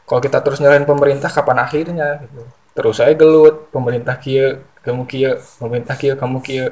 Kalau 0.06 0.22
kita 0.22 0.38
terus 0.38 0.62
nyalahin 0.62 0.86
pemerintah, 0.86 1.26
kapan 1.26 1.58
akhirnya? 1.58 2.22
Gitu. 2.22 2.46
Terus 2.70 3.02
saya 3.02 3.18
gelut, 3.18 3.66
pemerintah 3.74 4.14
kia, 4.14 4.62
kamu 4.86 5.10
kia, 5.10 5.42
pemerintah 5.58 5.98
kia, 5.98 6.14
kamu 6.14 6.38
kia. 6.38 6.70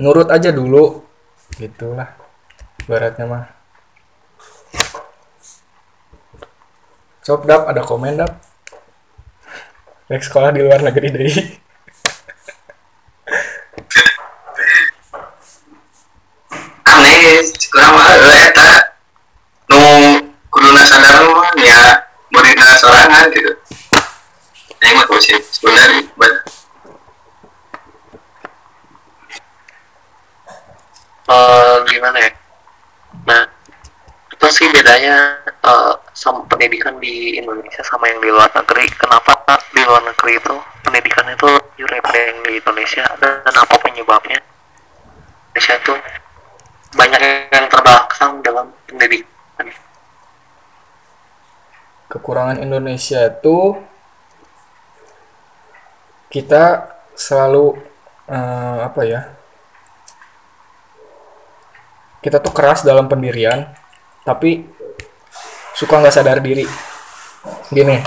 Nurut 0.00 0.32
aja 0.32 0.48
dulu, 0.48 1.04
gitulah. 1.60 2.08
Baratnya 2.88 3.28
mah. 3.28 3.44
Sob 7.20 7.44
dap, 7.44 7.68
ada 7.68 7.84
komen 7.84 8.16
dap. 8.16 8.40
Rek 10.08 10.24
sekolah 10.24 10.56
di 10.56 10.64
luar 10.64 10.80
negeri 10.80 11.08
deh. 11.12 11.63
Sih? 25.20 25.38
Sebenarnya 25.38 26.02
Eh, 31.24 31.76
gimana 31.88 32.20
ya? 32.20 32.30
Nah 33.24 33.42
apa 34.44 34.46
sih 34.52 34.68
bedanya 34.68 35.40
eh, 35.48 35.94
sama 36.12 36.44
pendidikan 36.52 37.00
di 37.00 37.40
Indonesia 37.40 37.80
sama 37.80 38.04
yang 38.12 38.20
di 38.20 38.28
luar 38.28 38.52
negeri. 38.52 38.84
Kenapa 38.92 39.32
di 39.72 39.82
luar 39.88 40.04
negeri 40.04 40.36
itu 40.36 40.54
pendidikan 40.84 41.24
itu 41.32 41.48
lebih 41.48 41.86
rendah 41.88 42.12
yang 42.12 42.38
di 42.44 42.52
Indonesia? 42.60 43.04
Dan, 43.16 43.40
dan 43.40 43.54
apa 43.56 43.74
penyebabnya? 43.80 44.36
Indonesia 45.56 45.76
tuh 45.80 45.96
banyak 46.92 47.20
yang 47.50 47.66
terbelakang 47.72 48.32
dalam 48.44 48.66
pendidikan. 48.84 49.66
Kekurangan 52.12 52.60
Indonesia 52.60 53.32
itu 53.32 53.80
kita 56.34 56.90
selalu 57.14 57.78
eh, 58.26 58.78
apa 58.82 59.00
ya 59.06 59.30
kita 62.18 62.42
tuh 62.42 62.50
keras 62.50 62.82
dalam 62.82 63.06
pendirian 63.06 63.70
tapi 64.26 64.66
suka 65.78 66.00
nggak 66.02 66.14
sadar 66.14 66.42
diri. 66.42 66.66
Gini 67.70 68.02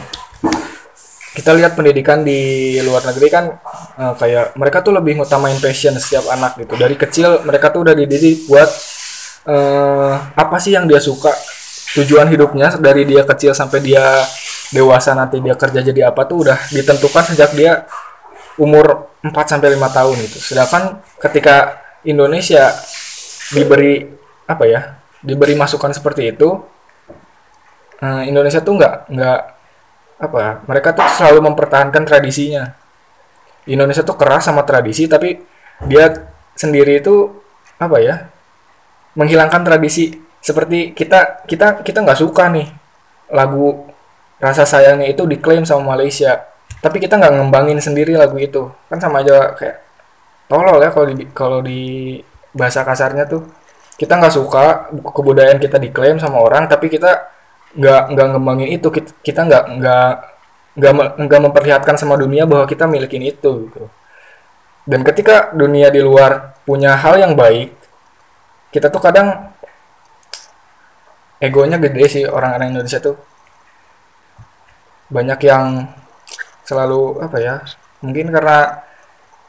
kita 1.38 1.54
lihat 1.54 1.78
pendidikan 1.78 2.26
di 2.26 2.74
luar 2.84 3.08
negeri 3.08 3.28
kan 3.32 3.46
eh, 3.96 4.14
kayak 4.20 4.60
mereka 4.60 4.84
tuh 4.84 4.92
lebih 4.92 5.24
ngutamain 5.24 5.56
passion 5.64 5.96
setiap 5.96 6.28
anak 6.28 6.60
gitu. 6.60 6.76
Dari 6.76 7.00
kecil 7.00 7.48
mereka 7.48 7.72
tuh 7.72 7.88
udah 7.88 7.96
dididik 7.96 8.44
buat 8.52 8.68
eh, 9.48 10.14
apa 10.36 10.58
sih 10.60 10.76
yang 10.76 10.84
dia 10.84 11.00
suka 11.00 11.32
tujuan 11.96 12.28
hidupnya 12.28 12.76
dari 12.76 13.08
dia 13.08 13.24
kecil 13.24 13.56
sampai 13.56 13.80
dia 13.80 14.04
dewasa 14.76 15.16
nanti 15.16 15.40
dia 15.40 15.56
kerja 15.56 15.80
jadi 15.80 16.12
apa 16.12 16.28
tuh 16.28 16.44
udah 16.44 16.60
ditentukan 16.76 17.24
sejak 17.32 17.56
dia 17.56 17.88
umur 18.58 19.14
4 19.22 19.34
sampai 19.34 19.74
5 19.78 19.98
tahun 19.98 20.18
itu. 20.22 20.38
Sedangkan 20.42 21.02
ketika 21.22 21.82
Indonesia 22.06 22.74
diberi 23.54 24.06
apa 24.48 24.66
ya? 24.68 24.82
diberi 25.18 25.58
masukan 25.58 25.90
seperti 25.92 26.30
itu 26.30 26.62
eh, 28.00 28.30
Indonesia 28.30 28.62
tuh 28.62 28.78
nggak 28.78 29.10
nggak 29.10 29.40
apa 30.22 30.62
mereka 30.70 30.94
tuh 30.94 31.10
selalu 31.18 31.52
mempertahankan 31.52 32.06
tradisinya. 32.06 32.74
Indonesia 33.68 34.06
tuh 34.06 34.16
keras 34.16 34.48
sama 34.48 34.64
tradisi 34.64 35.10
tapi 35.10 35.42
dia 35.90 36.10
sendiri 36.54 37.02
itu 37.02 37.34
apa 37.78 37.98
ya? 38.02 38.16
menghilangkan 39.18 39.66
tradisi 39.66 40.14
seperti 40.38 40.94
kita 40.94 41.44
kita 41.50 41.82
kita 41.82 42.06
nggak 42.06 42.22
suka 42.22 42.54
nih 42.54 42.70
lagu 43.34 43.90
rasa 44.38 44.64
sayangnya 44.64 45.10
itu 45.10 45.26
diklaim 45.26 45.66
sama 45.66 45.98
Malaysia 45.98 46.46
tapi 46.78 46.98
kita 47.02 47.18
nggak 47.18 47.34
ngembangin 47.42 47.80
sendiri 47.82 48.14
lagu 48.14 48.38
itu. 48.38 48.70
Kan 48.90 49.02
sama 49.02 49.26
aja 49.26 49.54
kayak 49.58 49.78
tolol 50.48 50.78
ya 50.80 50.90
kalau 50.94 51.08
di 51.10 51.26
kalau 51.34 51.60
di 51.66 51.82
bahasa 52.54 52.86
kasarnya 52.86 53.26
tuh. 53.26 53.44
Kita 53.98 54.14
nggak 54.14 54.34
suka 54.34 54.94
kebudayaan 54.94 55.58
kita 55.58 55.82
diklaim 55.82 56.22
sama 56.22 56.38
orang 56.38 56.70
tapi 56.70 56.86
kita 56.86 57.34
nggak 57.74 58.02
nggak 58.14 58.28
ngembangin 58.34 58.70
itu. 58.78 58.88
Kita 59.26 59.42
nggak 59.48 59.64
nggak 59.82 60.12
nggak 60.78 60.94
nggak 61.26 61.42
memperlihatkan 61.50 61.96
sama 61.98 62.14
dunia 62.22 62.46
bahwa 62.46 62.70
kita 62.70 62.86
milikin 62.86 63.26
itu 63.26 63.70
gitu. 63.70 63.90
Dan 64.88 65.02
ketika 65.04 65.52
dunia 65.52 65.90
di 65.92 66.00
luar 66.00 66.56
punya 66.64 66.96
hal 66.96 67.20
yang 67.20 67.34
baik 67.36 67.76
kita 68.72 68.94
tuh 68.94 69.02
kadang 69.02 69.52
egonya 71.42 71.82
gede 71.82 72.06
sih 72.06 72.24
orang-orang 72.30 72.78
Indonesia 72.78 73.02
tuh. 73.02 73.18
Banyak 75.10 75.40
yang 75.42 75.88
selalu 76.68 77.24
apa 77.24 77.38
ya 77.40 77.56
mungkin 78.04 78.28
karena 78.28 78.84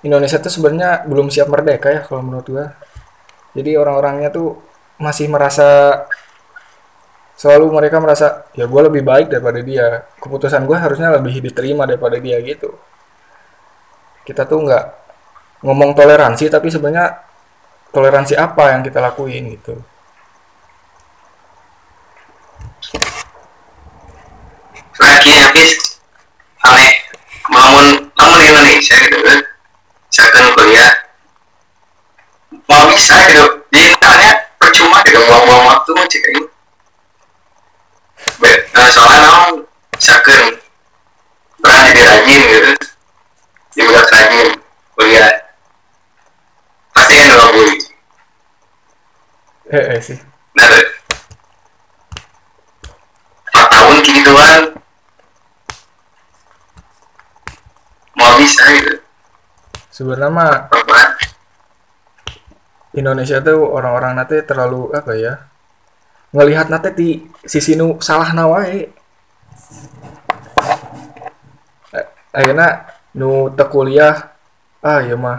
Indonesia 0.07 0.39
tuh 0.39 0.53
sebenarnya 0.53 1.03
belum 1.11 1.27
siap 1.27 1.51
merdeka 1.51 1.91
ya 1.91 2.01
kalau 2.07 2.23
menurut 2.23 2.47
gua. 2.47 2.67
Jadi 3.57 3.75
orang-orangnya 3.75 4.31
tuh 4.31 4.63
masih 5.03 5.27
merasa 5.27 6.03
selalu 7.35 7.71
mereka 7.75 7.99
merasa 7.99 8.47
ya 8.55 8.71
gua 8.71 8.87
lebih 8.87 9.03
baik 9.03 9.27
daripada 9.35 9.59
dia. 9.59 10.07
Keputusan 10.23 10.63
gua 10.71 10.79
harusnya 10.79 11.11
lebih 11.19 11.43
diterima 11.43 11.83
daripada 11.83 12.15
dia 12.23 12.39
gitu. 12.47 12.79
Kita 14.23 14.47
tuh 14.47 14.63
nggak 14.71 14.85
ngomong 15.67 15.99
toleransi 15.99 16.47
tapi 16.47 16.71
sebenarnya 16.71 17.19
toleransi 17.91 18.39
apa 18.39 18.79
yang 18.79 18.87
kita 18.87 19.03
lakuin 19.03 19.51
gitu. 19.59 19.75
Lagi 24.99 25.33
habis 25.35 25.99
aneh 26.63 27.08
bangun 27.69 27.89
bangun 28.17 28.41
Indonesia 28.41 28.97
gitu 28.97 29.19
kan 29.21 29.39
seakan 30.09 30.57
kuliah. 30.57 30.93
Mau 32.65 32.89
bisa 32.89 33.17
gitu. 33.29 33.45
Jadi 33.69 33.93
makanya 34.01 34.33
percuma 34.57 35.05
gitu 35.05 35.21
buang-buang 35.29 35.65
waktu 35.69 35.91
mah 35.93 36.07
cek 36.09 36.25
ini 36.33 36.43
Be- 38.41 38.65
eh, 38.73 38.89
soalnya 38.89 39.19
naon 39.21 39.55
seakan 40.01 40.57
berani 41.61 41.91
dirajin 41.93 42.41
gitu. 42.49 42.73
Di 43.77 43.81
budak 43.85 44.09
rajin 44.09 44.49
kuliah. 44.97 45.33
Pasti 46.97 47.13
kan 47.21 47.29
dua 47.37 47.47
bui. 47.53 47.77
Eh, 49.69 49.85
eh 49.93 50.01
sih. 50.01 50.19
Nah 50.57 50.67
tuh. 50.73 50.87
empat 53.49 53.67
tahun 53.75 53.97
gituan 54.07 54.63
mau 58.19 58.38
bisa 58.49 58.65
gitu 58.73 58.97
sebenarnya 59.93 60.33
mah 60.33 60.53
Indonesia 62.97 63.45
tuh 63.45 63.61
orang-orang 63.61 64.17
nate 64.17 64.41
terlalu 64.49 64.89
apa 64.97 65.13
ya 65.13 65.35
ngelihat 66.33 66.73
nate 66.73 66.97
di 66.97 67.29
sisi 67.45 67.77
nu 67.77 68.01
salah 68.01 68.33
nawae 68.33 68.89
akhirnya 72.33 72.89
nu 73.21 73.53
kuliah 73.53 74.33
ah 74.81 75.01
ya 75.05 75.17
mah 75.19 75.37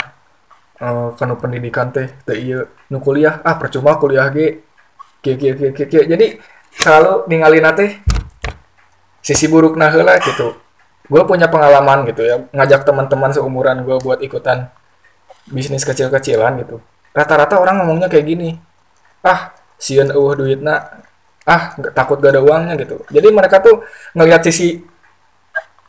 eh 0.80 1.10
kanu 1.18 1.36
pendidikan 1.42 1.90
teh 1.90 2.08
teu 2.24 2.38
ieu 2.38 2.62
nu 2.94 3.02
kuliah 3.02 3.42
ah 3.42 3.58
percuma 3.58 3.98
kuliah 3.98 4.30
ge 4.30 4.62
kieu 5.26 5.36
kieu 5.36 5.74
kieu 5.74 5.88
kieu. 5.90 6.06
jadi 6.06 6.40
selalu 6.78 7.26
ningali 7.28 7.60
nate 7.60 8.00
sisi 9.20 9.50
buruk 9.52 9.76
nah 9.76 9.90
heula 9.92 10.16
gitu 10.22 10.69
gue 11.10 11.22
punya 11.26 11.50
pengalaman 11.50 12.06
gitu 12.06 12.22
ya 12.22 12.46
ngajak 12.54 12.86
teman-teman 12.86 13.34
seumuran 13.34 13.82
gue 13.82 13.98
buat 13.98 14.22
ikutan 14.22 14.70
bisnis 15.50 15.82
kecil-kecilan 15.82 16.62
gitu. 16.62 16.78
Rata-rata 17.10 17.58
orang 17.58 17.82
ngomongnya 17.82 18.06
kayak 18.08 18.26
gini 18.30 18.50
ah 19.26 19.52
sieun 19.82 20.14
eueuh 20.14 20.38
duitna 20.38 21.02
ah 21.50 21.74
nggak 21.76 21.94
takut 21.98 22.22
gak 22.22 22.38
ada 22.38 22.42
uangnya 22.46 22.78
gitu. 22.78 23.02
Jadi 23.10 23.28
mereka 23.34 23.58
tuh 23.60 23.82
ngelihat 24.14 24.46
sisi 24.46 24.78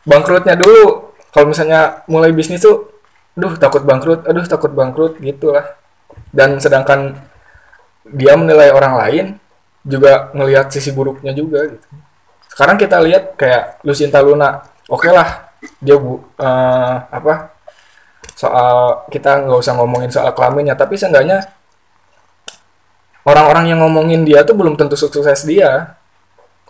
bangkrutnya 0.09 0.56
dulu. 0.56 1.12
Kalau 1.30 1.46
misalnya 1.52 2.02
mulai 2.09 2.33
bisnis 2.33 2.64
tuh 2.64 2.90
duh 3.37 3.54
takut 3.61 3.85
bangkrut 3.85 4.24
aduh 4.24 4.42
takut 4.48 4.72
bangkrut 4.72 5.20
gitulah. 5.20 5.76
Dan 6.33 6.56
sedangkan 6.56 7.20
dia 8.09 8.35
menilai 8.35 8.72
orang 8.72 8.94
lain 8.96 9.26
juga 9.85 10.33
ngelihat 10.33 10.72
sisi 10.72 10.96
buruknya 10.96 11.37
juga 11.37 11.68
gitu. 11.68 11.87
Sekarang 12.50 12.80
kita 12.80 12.98
lihat 12.98 13.37
kayak 13.38 13.85
Lucinta 13.87 14.18
Luna 14.24 14.64
oke 14.90 15.09
lah 15.09 15.55
dia 15.79 15.96
bu 15.96 16.20
eh, 16.37 16.96
apa 17.09 17.55
soal 18.35 19.05
kita 19.12 19.46
nggak 19.46 19.61
usah 19.61 19.76
ngomongin 19.76 20.11
soal 20.12 20.33
kelaminnya 20.33 20.72
tapi 20.76 20.96
seenggaknya 20.96 21.44
orang-orang 23.24 23.64
yang 23.74 23.79
ngomongin 23.85 24.24
dia 24.24 24.42
tuh 24.46 24.57
belum 24.57 24.74
tentu 24.79 24.96
sukses 24.96 25.44
dia. 25.44 25.96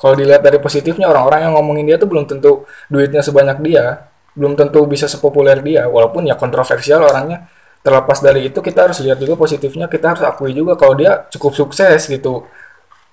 Kalau 0.01 0.17
dilihat 0.17 0.41
dari 0.41 0.57
positifnya 0.57 1.13
orang-orang 1.13 1.45
yang 1.45 1.53
ngomongin 1.61 1.85
dia 1.85 1.97
tuh 2.01 2.09
belum 2.09 2.25
tentu 2.25 2.65
duitnya 2.89 3.21
sebanyak 3.21 3.61
dia 3.61 4.09
belum 4.33 4.55
tentu 4.57 4.87
bisa 4.89 5.11
sepopuler 5.11 5.61
dia 5.61 5.85
walaupun 5.91 6.25
ya 6.25 6.35
kontroversial 6.41 7.05
orangnya. 7.05 7.47
Terlepas 7.81 8.21
dari 8.21 8.53
itu 8.53 8.61
kita 8.61 8.89
harus 8.89 9.01
lihat 9.01 9.17
juga 9.21 9.41
positifnya 9.41 9.89
kita 9.89 10.17
harus 10.17 10.23
akui 10.25 10.53
juga 10.53 10.77
kalau 10.77 10.93
dia 10.97 11.25
cukup 11.33 11.53
sukses 11.57 12.09
gitu 12.09 12.45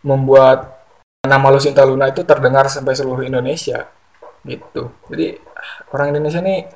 membuat 0.04 0.76
nama 1.24 1.48
Lucinta 1.52 1.84
Luna 1.88 2.12
itu 2.12 2.24
terdengar 2.24 2.68
sampai 2.68 2.92
seluruh 2.96 3.24
Indonesia 3.24 3.88
gitu. 4.46 4.94
Jadi 5.10 5.40
orang 5.96 6.14
Indonesia 6.14 6.42
nih 6.44 6.68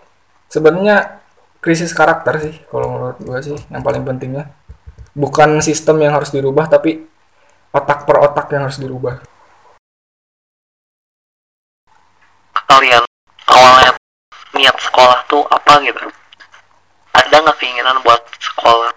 sebenarnya 0.50 1.21
krisis 1.62 1.93
karakter 1.93 2.41
sih 2.41 2.56
kalau 2.67 2.89
menurut 2.89 3.17
gua 3.21 3.39
sih 3.39 3.58
yang 3.69 3.86
paling 3.86 4.02
pentingnya. 4.02 4.50
Bukan 5.12 5.60
sistem 5.60 6.00
yang 6.02 6.15
harus 6.15 6.32
dirubah 6.32 6.71
tapi 6.71 7.04
otak 7.76 8.08
per 8.08 8.17
otak 8.19 8.47
yang 8.56 8.65
harus 8.65 8.80
dirubah. 8.80 9.19
Kalian 12.71 13.04
awalnya 13.52 13.91
niat 14.56 14.78
sekolah 14.80 15.19
tuh 15.28 15.43
apa 15.52 15.84
gitu? 15.84 16.08
Ada 17.12 17.36
nggak 17.43 17.58
keinginan 17.60 18.00
buat 18.08 18.24
sekolah? 18.39 18.91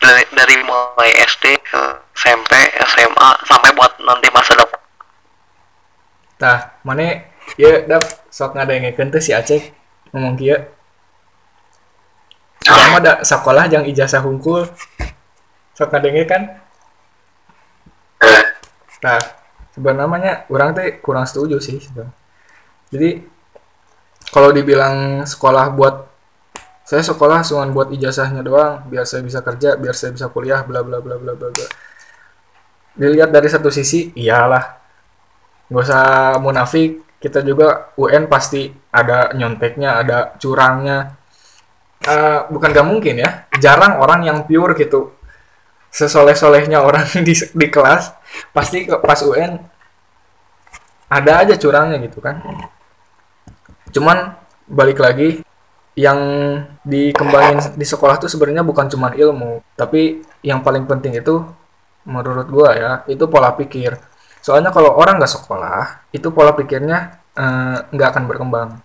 Dari, 0.00 0.24
dari 0.32 0.56
mulai 0.64 1.12
SD 1.28 1.60
ke 1.60 1.82
SMP 2.16 2.72
SMA 2.96 3.28
sampai 3.44 3.68
buat 3.76 4.00
nanti 4.00 4.32
masa 4.32 4.56
depan 4.56 4.80
Nah, 6.40 6.58
mana 6.86 7.28
ya 7.60 7.72
dap 7.90 8.02
sok 8.32 8.56
ngadengekeun 8.56 9.12
teh 9.12 9.22
si 9.22 9.32
Aceh 9.36 9.62
ngomong 10.12 10.34
kieu. 10.40 10.56
Urang 12.70 12.90
mah 12.92 13.00
da 13.04 13.12
sekolah 13.30 13.64
jang 13.72 13.84
ijazah 13.90 14.22
hungkul. 14.24 14.62
Sok 15.76 15.88
ngadenge 15.92 16.22
kan? 16.30 16.42
Eh, 18.20 18.44
Nah, 19.04 19.20
sebenarnya 19.72 20.44
orang 20.52 20.70
tuh 20.76 20.84
kurang 21.04 21.24
setuju 21.28 21.56
sih 21.62 21.80
sebenarnya. 21.80 22.12
jadi 22.92 23.10
kalau 24.34 24.50
dibilang 24.54 25.22
sekolah 25.26 25.70
buat 25.74 25.94
saya 26.86 27.02
sekolah 27.06 27.46
cuma 27.46 27.64
buat 27.70 27.88
ijazahnya 27.94 28.42
doang 28.42 28.82
biar 28.90 29.06
saya 29.06 29.22
bisa 29.22 29.40
kerja 29.46 29.78
biar 29.78 29.94
saya 29.94 30.10
bisa 30.16 30.26
kuliah 30.30 30.60
bla 30.66 30.82
bla 30.82 30.98
bla 30.98 31.16
bla 31.22 31.32
bla 31.38 31.48
bla 31.54 31.66
dilihat 32.98 33.30
dari 33.30 33.48
satu 33.48 33.70
sisi 33.70 34.10
iyalah 34.18 34.79
nggak 35.70 35.84
usah 35.86 36.36
munafik 36.42 37.00
kita 37.20 37.44
juga 37.44 37.92
UN 38.00 38.26
pasti 38.26 38.72
ada 38.90 39.30
nyonteknya 39.36 40.00
ada 40.00 40.18
curangnya. 40.40 41.20
Eh, 42.00 42.40
bukan 42.48 42.72
gak 42.72 42.88
mungkin 42.88 43.20
ya 43.20 43.44
jarang 43.60 44.00
orang 44.00 44.24
yang 44.24 44.48
pure 44.48 44.72
gitu. 44.72 45.12
Sesoleh-solehnya 45.92 46.80
orang 46.80 47.04
di, 47.26 47.36
di 47.36 47.66
kelas 47.68 48.16
pasti 48.56 48.88
pas 48.88 49.20
UN 49.20 49.60
ada 51.12 51.44
aja 51.44 51.54
curangnya 51.60 52.00
gitu 52.00 52.24
kan. 52.24 52.40
Cuman 53.92 54.32
balik 54.64 55.04
lagi 55.04 55.44
yang 55.98 56.20
dikembangin 56.86 57.76
di 57.76 57.84
sekolah 57.84 58.16
tuh 58.16 58.30
sebenarnya 58.30 58.64
bukan 58.64 58.88
cuman 58.88 59.12
ilmu 59.12 59.60
tapi 59.74 60.22
yang 60.40 60.62
paling 60.64 60.86
penting 60.86 61.18
itu 61.18 61.42
menurut 62.06 62.48
gua 62.48 62.70
ya 62.72 62.92
itu 63.10 63.26
pola 63.26 63.52
pikir 63.52 63.98
soalnya 64.50 64.74
kalau 64.74 64.98
orang 64.98 65.22
nggak 65.22 65.30
sekolah 65.30 66.10
itu 66.10 66.26
pola 66.34 66.50
pikirnya 66.58 67.22
eh, 67.38 67.78
nggak 67.94 68.08
akan 68.10 68.24
berkembang. 68.26 68.82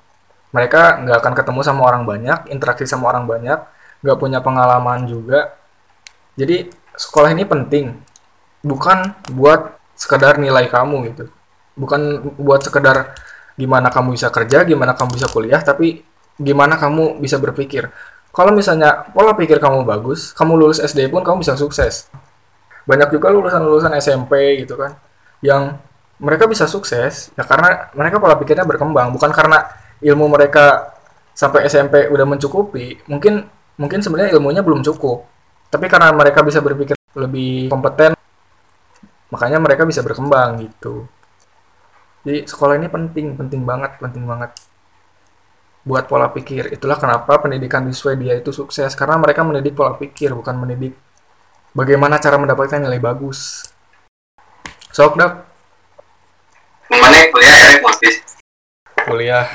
Mereka 0.53 1.01
nggak 1.01 1.17
akan 1.25 1.33
ketemu 1.33 1.59
sama 1.65 1.81
orang 1.89 2.05
banyak 2.05 2.53
interaksi 2.53 2.85
sama 2.85 3.09
orang 3.09 3.25
banyak 3.25 3.57
nggak 4.05 4.17
punya 4.21 4.45
pengalaman 4.45 5.09
juga. 5.09 5.57
Jadi 6.37 6.69
sekolah 6.93 7.33
ini 7.33 7.49
penting. 7.49 7.97
Bukan 8.61 9.17
buat 9.33 9.81
sekedar 9.97 10.37
nilai 10.37 10.69
kamu 10.69 11.09
gitu. 11.09 11.33
Bukan 11.73 12.21
buat 12.37 12.61
sekedar 12.61 13.17
gimana 13.57 13.89
kamu 13.89 14.13
bisa 14.19 14.29
kerja 14.29 14.67
gimana 14.67 14.93
kamu 14.93 15.15
bisa 15.15 15.27
kuliah 15.31 15.63
tapi 15.65 16.05
gimana 16.37 16.77
kamu 16.77 17.17
bisa 17.17 17.41
berpikir. 17.41 17.89
Kalau 18.29 18.53
misalnya 18.53 19.09
pola 19.15 19.33
pikir 19.33 19.57
kamu 19.57 19.81
bagus 19.81 20.29
kamu 20.37 20.61
lulus 20.61 20.77
SD 20.77 21.09
pun 21.09 21.25
kamu 21.25 21.41
bisa 21.41 21.57
sukses. 21.57 22.05
Banyak 22.85 23.17
juga 23.17 23.33
lulusan-lulusan 23.33 23.97
SMP 23.97 24.61
gitu 24.61 24.77
kan 24.77 24.93
yang 25.43 25.79
mereka 26.15 26.47
bisa 26.47 26.63
sukses 26.63 27.35
ya 27.35 27.43
karena 27.43 27.91
mereka 27.91 28.19
pola 28.19 28.39
pikirnya 28.39 28.63
berkembang. 28.63 29.11
Bukan 29.11 29.31
karena 29.35 29.67
ilmu 29.99 30.31
mereka 30.31 30.95
sampai 31.35 31.67
SMP 31.67 32.07
udah 32.07 32.23
mencukupi 32.23 33.03
mungkin 33.11 33.43
mungkin 33.75 33.99
sebenarnya 33.99 34.35
ilmunya 34.35 34.63
belum 34.63 34.83
cukup. 34.85 35.27
Tapi 35.67 35.91
karena 35.91 36.15
mereka 36.15 36.39
bisa 36.45 36.63
berpikir 36.63 36.95
lebih 37.15 37.67
kompeten 37.67 38.15
makanya 39.33 39.59
mereka 39.59 39.83
bisa 39.83 39.99
berkembang 39.99 40.63
gitu. 40.63 41.07
Jadi 42.25 42.47
sekolah 42.47 42.79
ini 42.79 42.87
penting 42.87 43.35
penting 43.35 43.61
banget 43.67 43.99
penting 43.99 44.23
banget. 44.23 44.55
Buat 45.85 46.09
pola 46.09 46.33
pikir. 46.33 46.73
Itulah 46.73 46.97
kenapa 46.97 47.37
pendidikan 47.37 47.85
di 47.85 47.93
Swedia 47.93 48.33
itu 48.33 48.49
sukses. 48.49 48.97
Karena 48.97 49.21
mereka 49.21 49.45
mendidik 49.45 49.77
pola 49.77 49.93
pikir 49.93 50.33
bukan 50.33 50.57
mendidik 50.57 50.97
bagaimana 51.75 52.17
cara 52.23 52.39
mendapatkan 52.39 52.79
nilai 52.79 53.03
bagus 53.03 53.67
sok 54.95 55.19
dok. 55.19 55.33
Mana 56.87 57.27
kuliah 57.27 57.55
ya 57.59 57.83
motis. 57.83 58.15
kuliah. 59.03 59.45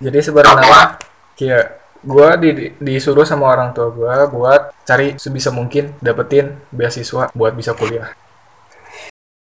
Jadi 0.00 0.18
sebenarnya 0.24 0.96
kayak 1.36 1.66
gue 2.00 2.28
di, 2.40 2.50
disuruh 2.80 3.28
sama 3.28 3.52
orang 3.52 3.76
tua 3.76 3.92
gue 3.92 4.14
buat 4.32 4.72
cari 4.88 5.20
sebisa 5.20 5.52
mungkin 5.52 5.92
dapetin 6.00 6.56
beasiswa 6.72 7.28
buat 7.36 7.52
bisa 7.52 7.76
kuliah. 7.76 8.08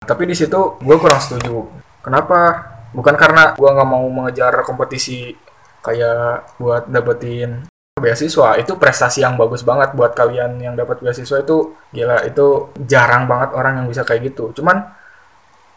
Tapi 0.02 0.24
di 0.26 0.34
situ 0.34 0.82
gue 0.82 0.98
kurang 0.98 1.22
setuju. 1.22 1.70
Kenapa? 2.02 2.74
Bukan 2.98 3.14
karena 3.14 3.54
gue 3.54 3.70
nggak 3.70 3.90
mau 3.90 4.06
mengejar 4.10 4.66
kompetisi 4.66 5.38
kayak 5.86 6.58
buat 6.58 6.90
dapetin 6.90 7.70
beasiswa. 8.02 8.58
Itu 8.58 8.82
prestasi 8.82 9.22
yang 9.22 9.38
bagus 9.38 9.62
banget 9.62 9.94
buat 9.94 10.18
kalian 10.18 10.58
yang 10.58 10.74
dapat 10.74 11.06
beasiswa 11.06 11.38
itu. 11.38 11.78
Gila 11.94 12.26
itu 12.26 12.74
jarang 12.82 13.30
banget 13.30 13.54
orang 13.54 13.84
yang 13.84 13.88
bisa 13.88 14.02
kayak 14.02 14.34
gitu. 14.34 14.50
Cuman 14.58 15.05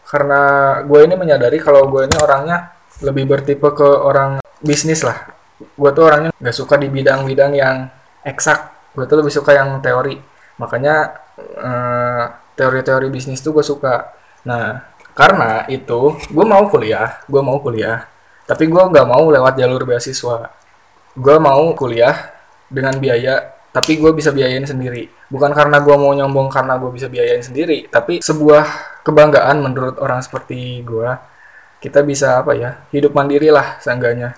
karena 0.09 0.41
gue 0.89 0.99
ini 1.05 1.13
menyadari 1.13 1.61
kalau 1.61 1.85
gue 1.85 2.09
ini 2.09 2.17
orangnya 2.17 2.73
lebih 3.05 3.29
bertipe 3.29 3.69
ke 3.77 3.85
orang 3.85 4.41
bisnis 4.57 5.05
lah. 5.05 5.29
Gue 5.77 5.93
tuh 5.93 6.09
orangnya 6.09 6.33
nggak 6.33 6.55
suka 6.57 6.81
di 6.81 6.89
bidang-bidang 6.89 7.53
yang 7.53 7.85
eksak. 8.25 8.73
Gue 8.97 9.05
tuh 9.05 9.21
lebih 9.21 9.29
suka 9.29 9.53
yang 9.53 9.77
teori. 9.85 10.17
Makanya 10.57 10.95
eh, 11.37 12.23
teori-teori 12.57 13.07
bisnis 13.13 13.39
tuh 13.45 13.53
gue 13.53 13.61
suka. 13.61 14.17
Nah 14.49 14.81
karena 15.13 15.69
itu 15.69 16.17
gue 16.31 16.45
mau 16.47 16.63
kuliah 16.71 17.19
gue 17.27 17.41
mau 17.43 17.59
kuliah 17.59 18.07
tapi 18.47 18.71
gue 18.71 18.79
nggak 18.79 19.05
mau 19.05 19.29
lewat 19.29 19.61
jalur 19.61 19.85
beasiswa. 19.85 20.49
Gue 21.13 21.37
mau 21.37 21.69
kuliah 21.77 22.33
dengan 22.65 22.97
biaya 22.97 23.58
tapi 23.69 24.01
gue 24.01 24.11
bisa 24.13 24.33
biayain 24.33 24.65
sendiri. 24.65 25.09
Bukan 25.29 25.53
karena 25.53 25.77
gue 25.81 25.95
mau 25.95 26.09
nyombong 26.09 26.49
karena 26.49 26.77
gue 26.81 26.89
bisa 26.89 27.05
biayain 27.05 27.41
sendiri. 27.45 27.85
Tapi 27.89 28.21
sebuah 28.21 28.65
kebanggaan 29.05 29.61
menurut 29.61 29.95
orang 30.01 30.21
seperti 30.25 30.81
gue 30.81 31.09
kita 31.79 32.03
bisa 32.03 32.43
apa 32.43 32.57
ya 32.57 32.83
hidup 32.91 33.15
mandiri 33.15 33.53
lah 33.53 33.77
seenggaknya. 33.79 34.35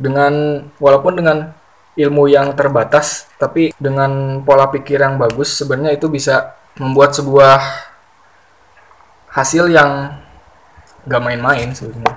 Dengan 0.00 0.64
walaupun 0.80 1.18
dengan 1.18 1.52
ilmu 1.98 2.30
yang 2.30 2.54
terbatas 2.54 3.28
tapi 3.36 3.74
dengan 3.76 4.40
pola 4.46 4.70
pikir 4.70 5.02
yang 5.02 5.18
bagus 5.18 5.60
sebenarnya 5.60 5.98
itu 5.98 6.06
bisa 6.08 6.54
membuat 6.78 7.12
sebuah 7.12 7.58
hasil 9.34 9.68
yang 9.68 10.16
gak 11.04 11.22
main-main 11.22 11.74
sebenarnya. 11.74 12.16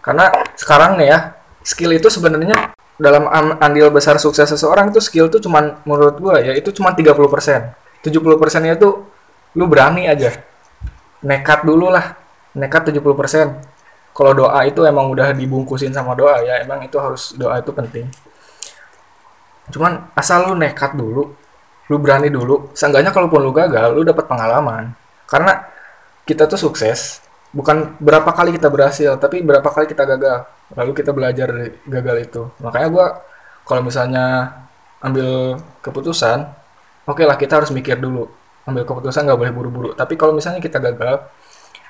Karena 0.00 0.32
sekarang 0.56 0.96
nih 0.96 1.08
ya 1.12 1.18
skill 1.60 1.92
itu 1.92 2.08
sebenarnya 2.08 2.72
dalam 3.00 3.24
am- 3.32 3.56
andil 3.58 3.88
besar 3.88 4.20
sukses 4.20 4.44
seseorang 4.44 4.92
itu 4.92 5.00
skill 5.00 5.32
tuh 5.32 5.40
cuman 5.40 5.80
menurut 5.88 6.20
gua 6.20 6.36
ya 6.38 6.52
itu 6.52 6.68
cuman 6.68 6.92
30% 6.92 7.16
70 8.04 8.40
persennya 8.40 8.76
tuh 8.76 9.04
lu 9.56 9.64
berani 9.66 10.08
aja. 10.08 10.32
Nekat 11.20 11.68
dulu 11.68 11.92
lah. 11.92 12.16
Nekat 12.56 12.92
70% 12.92 13.00
kalau 14.10 14.32
doa 14.34 14.60
itu 14.66 14.82
emang 14.82 15.06
udah 15.06 15.30
dibungkusin 15.30 15.94
sama 15.94 16.18
doa 16.18 16.42
ya 16.42 16.60
emang 16.66 16.82
itu 16.82 16.98
harus 16.98 17.36
doa 17.36 17.60
itu 17.60 17.70
penting. 17.70 18.10
Cuman 19.70 20.10
asal 20.18 20.50
lu 20.50 20.54
nekat 20.58 20.98
dulu 20.98 21.30
lu 21.90 21.96
berani 21.98 22.30
dulu 22.30 22.70
seenggaknya 22.74 23.10
kalaupun 23.10 23.42
lu 23.42 23.52
gagal 23.54 23.94
lu 23.94 24.02
dapat 24.02 24.26
pengalaman. 24.26 24.92
Karena 25.30 25.62
kita 26.26 26.50
tuh 26.50 26.58
sukses 26.58 27.22
bukan 27.50 27.98
berapa 27.98 28.30
kali 28.30 28.54
kita 28.54 28.70
berhasil 28.70 29.18
tapi 29.18 29.42
berapa 29.42 29.66
kali 29.66 29.86
kita 29.90 30.06
gagal. 30.06 30.46
Lalu 30.74 30.92
kita 30.94 31.10
belajar 31.10 31.50
dari 31.50 31.70
gagal 31.86 32.16
itu. 32.22 32.42
Makanya 32.62 32.88
gua 32.90 33.06
kalau 33.66 33.82
misalnya 33.82 34.54
ambil 35.02 35.58
keputusan 35.82 36.46
oke 37.06 37.22
lah 37.26 37.34
kita 37.34 37.58
harus 37.62 37.70
mikir 37.74 37.98
dulu. 37.98 38.30
Ambil 38.66 38.86
keputusan 38.86 39.26
nggak 39.26 39.38
boleh 39.38 39.52
buru-buru. 39.52 39.90
Tapi 39.98 40.14
kalau 40.14 40.34
misalnya 40.36 40.62
kita 40.62 40.78
gagal 40.78 41.26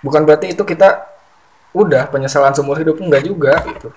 bukan 0.00 0.24
berarti 0.24 0.56
itu 0.56 0.64
kita 0.64 1.06
udah 1.76 2.10
penyesalan 2.10 2.50
seumur 2.56 2.80
hidup 2.80 2.98
enggak 2.98 3.22
juga 3.26 3.60
gitu. 3.68 3.92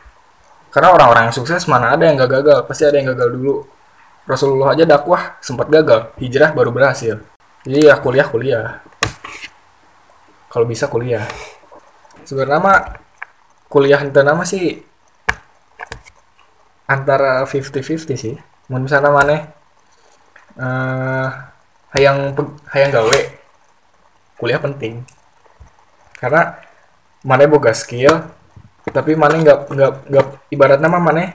Karena 0.73 0.89
orang-orang 0.89 1.29
yang 1.29 1.35
sukses 1.37 1.69
mana 1.69 1.93
ada 1.93 2.09
yang 2.09 2.17
gak 2.17 2.41
gagal. 2.41 2.59
Pasti 2.65 2.81
ada 2.81 2.97
yang 2.97 3.13
gagal 3.13 3.29
dulu. 3.37 3.61
Rasulullah 4.25 4.73
aja 4.73 4.89
dakwah 4.89 5.37
sempat 5.37 5.69
gagal. 5.69 6.09
Hijrah 6.17 6.49
baru 6.49 6.73
berhasil. 6.73 7.21
Jadi 7.61 7.79
ya 7.85 7.95
kuliah 8.01 8.25
kuliah 8.25 8.81
kalau 10.53 10.69
bisa 10.69 10.85
kuliah. 10.85 11.25
Sebenarnya 12.29 12.61
mah 12.61 12.79
kuliah 13.65 13.97
itu 14.05 14.21
nama 14.21 14.45
sih 14.45 14.85
antara 16.85 17.41
50-50 17.49 18.13
sih. 18.13 18.37
Mau 18.69 18.77
misalnya 18.77 19.09
mana 19.09 19.37
eh 20.53 21.29
hayang 21.97 22.37
hayang 22.69 22.91
gawe 22.93 23.19
kuliah 24.37 24.61
penting. 24.61 25.01
Karena 26.21 26.61
mana 27.25 27.49
boga 27.49 27.73
skill 27.73 28.13
tapi 28.93 29.17
mana 29.17 29.41
nggak 29.41 29.59
nggak 29.73 29.91
nggak 30.11 30.27
ibaratnya 30.53 30.87
mah 30.91 31.01
mana 31.01 31.33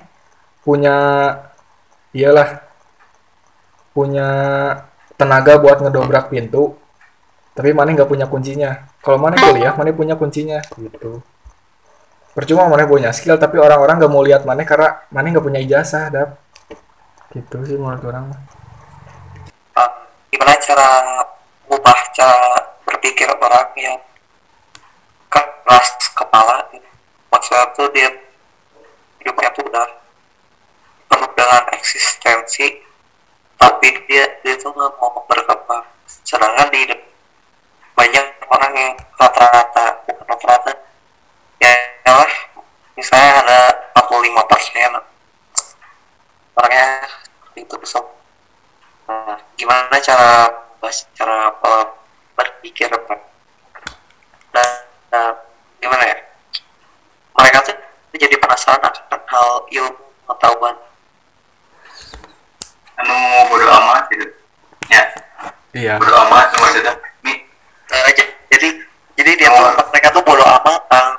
punya 0.62 0.94
iyalah 2.14 2.60
punya 3.90 4.28
tenaga 5.18 5.58
buat 5.58 5.82
ngedobrak 5.82 6.30
pintu 6.30 6.76
tapi 7.56 7.74
mana 7.74 7.96
nggak 7.96 8.06
punya 8.06 8.30
kuncinya 8.30 8.87
kalau 8.98 9.18
mana 9.18 9.38
kuliah 9.38 9.72
mana 9.78 9.94
punya 9.94 10.14
kuncinya 10.18 10.58
gitu. 10.74 11.22
Percuma 12.34 12.70
mana 12.70 12.86
punya 12.86 13.10
skill 13.14 13.38
tapi 13.38 13.58
orang-orang 13.58 13.98
nggak 13.98 14.12
mau 14.12 14.22
lihat 14.22 14.42
mana 14.46 14.62
karena 14.62 15.02
mana 15.10 15.26
nggak 15.30 15.44
punya 15.46 15.60
ijazah 15.62 16.10
dap. 16.10 16.38
Gitu 17.34 17.56
sih 17.66 17.76
menurut 17.78 18.02
orang. 18.06 18.30
Uh, 19.74 19.90
gimana 20.30 20.54
cara 20.58 20.88
ubah 21.70 22.00
cara 22.14 22.38
berpikir 22.86 23.30
orang 23.30 23.70
yang 23.78 23.98
keras 25.30 25.88
kepala? 26.14 26.66
Maksudnya 27.30 27.64
tuh 27.74 27.88
dia 27.94 28.08
hidupnya 29.22 29.50
tuh 29.52 29.64
udah 29.68 29.88
penuh 31.10 31.30
dengan 31.36 31.64
eksistensi 31.74 32.66
tapi 33.58 33.88
dia 34.06 34.24
dia 34.40 34.54
tuh 34.56 34.70
nggak 34.70 34.92
mau 34.96 35.20
berkembang 35.26 35.84
sedangkan 39.18 39.50
di 39.58 39.58
hidup 39.58 39.58
banyak 39.58 39.58
orang 39.58 39.58
yang 39.58 39.58
rata-rata 39.58 39.84
bukan 40.06 40.24
rata-rata 40.28 40.72
orangnya 46.58 46.86
itu 47.54 47.74
sok 47.84 48.06
nah, 49.06 49.38
gimana 49.54 49.94
cara 49.98 50.46
bahas 50.78 51.06
cara 51.14 51.50
pola 51.58 51.86
berpikir 52.34 52.86
Pak? 52.90 53.18
nah, 54.54 54.68
nah, 55.10 55.30
gimana 55.78 56.02
ya 56.06 56.16
mereka 57.34 57.58
tuh 57.62 57.76
jadi 58.14 58.34
penasaran 58.38 58.82
akan 58.82 59.20
hal 59.26 59.48
ilmu 59.70 59.94
pengetahuan 60.26 60.76
anu 62.98 63.14
bodo 63.46 63.66
amat 63.66 64.02
gitu 64.10 64.26
ya 64.90 65.02
iya 65.74 65.92
bodo 65.98 66.14
amat 66.26 66.54
maksudnya 66.54 66.94
nih 67.22 67.38
Eh, 67.88 68.10
j- 68.12 68.36
jadi 68.52 68.68
jadi 69.16 69.30
dia 69.34 69.48
Oh. 69.48 69.64
tuh 69.72 69.86
mereka 69.88 70.12
tuh 70.12 70.20
bodo 70.20 70.44
amat 70.44 70.82
ah, 70.92 71.16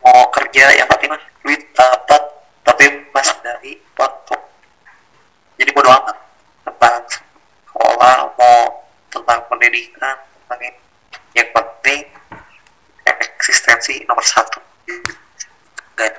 mau 0.00 0.24
kerja 0.32 0.64
yang 0.72 0.88
penting 0.88 1.12
mah 1.12 1.20
duit 1.44 1.60
dapat 1.76 2.22
tapi 2.64 2.88
pas 3.12 3.28
dari 3.44 3.76
foto 3.92 4.32
jadi 5.60 5.68
bodo 5.76 5.92
amat 5.92 6.16
tentang 6.64 7.04
sekolah 7.04 8.32
mau 8.32 8.88
tentang 9.10 9.40
pendidikan 9.44 10.16
tentang 10.16 10.60
ini. 10.64 10.80
yang 11.36 11.48
penting 11.52 12.00
eksistensi 13.04 14.08
nomor 14.08 14.24
satu 14.24 14.56
Gak. 15.92 16.16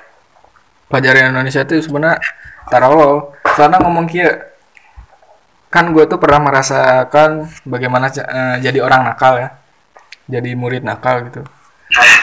Pelajaran 1.00 1.32
Indonesia 1.32 1.64
itu 1.64 1.80
sebenarnya 1.80 2.20
tarawol. 2.68 3.32
Karena 3.56 3.80
ngomong 3.80 4.04
kia 4.04 4.52
kan 5.72 5.88
gue 5.96 6.04
tuh 6.04 6.20
pernah 6.20 6.44
merasakan 6.44 7.48
bagaimana 7.64 8.12
eh, 8.12 8.56
jadi 8.60 8.84
orang 8.84 9.08
nakal 9.08 9.40
ya. 9.40 9.48
Jadi 10.28 10.52
murid 10.52 10.84
nakal 10.84 11.24
gitu. 11.24 11.40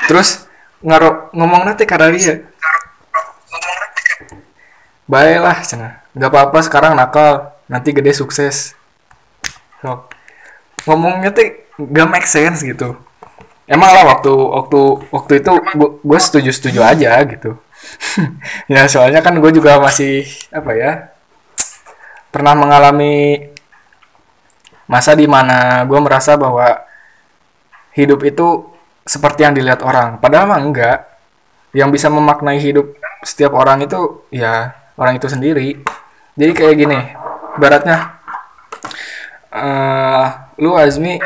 Terus 0.05 0.45
ngaro 0.85 1.33
ngomong 1.33 1.65
nanti 1.65 1.89
karena 1.89 2.13
dia 2.13 2.45
baiklah 5.09 5.57
cina. 5.65 6.05
Nggak 6.13 6.29
apa-apa 6.29 6.59
sekarang 6.61 6.93
nakal. 6.93 7.57
Nanti 7.65 7.91
gede 7.91 8.13
sukses. 8.13 8.77
Sok. 9.81 10.13
ngomongnya 10.87 11.35
tuh 11.35 11.67
gak 11.83 12.07
make 12.07 12.23
sense 12.23 12.63
gitu. 12.63 12.95
Emang 13.67 13.91
lah 13.91 14.15
waktu 14.15 14.31
waktu 14.31 14.79
waktu 15.11 15.33
itu 15.43 15.51
gue 15.99 16.19
setuju 16.23 16.55
setuju 16.55 16.79
aja 16.79 17.19
gitu 17.27 17.59
ya 18.73 18.89
soalnya 18.89 19.21
kan 19.21 19.37
gue 19.37 19.51
juga 19.53 19.77
masih 19.77 20.25
apa 20.49 20.71
ya 20.73 20.91
pernah 22.33 22.53
mengalami 22.57 23.47
masa 24.87 25.13
di 25.13 25.27
mana 25.27 25.83
gue 25.83 25.99
merasa 25.99 26.39
bahwa 26.39 26.87
hidup 27.97 28.21
itu 28.23 28.77
seperti 29.07 29.47
yang 29.47 29.55
dilihat 29.55 29.81
orang. 29.81 30.19
Padahal 30.21 30.45
mah 30.51 30.61
enggak. 30.61 30.99
Yang 31.75 31.99
bisa 31.99 32.07
memaknai 32.07 32.57
hidup 32.61 32.95
setiap 33.21 33.53
orang 33.53 33.83
itu 33.83 34.23
ya 34.31 34.73
orang 34.95 35.19
itu 35.19 35.27
sendiri. 35.27 35.81
Jadi 36.37 36.51
kayak 36.53 36.75
gini 36.77 36.99
baratnya 37.57 38.17
eh 39.51 40.25
lu 40.61 40.77
Azmi 40.77 41.17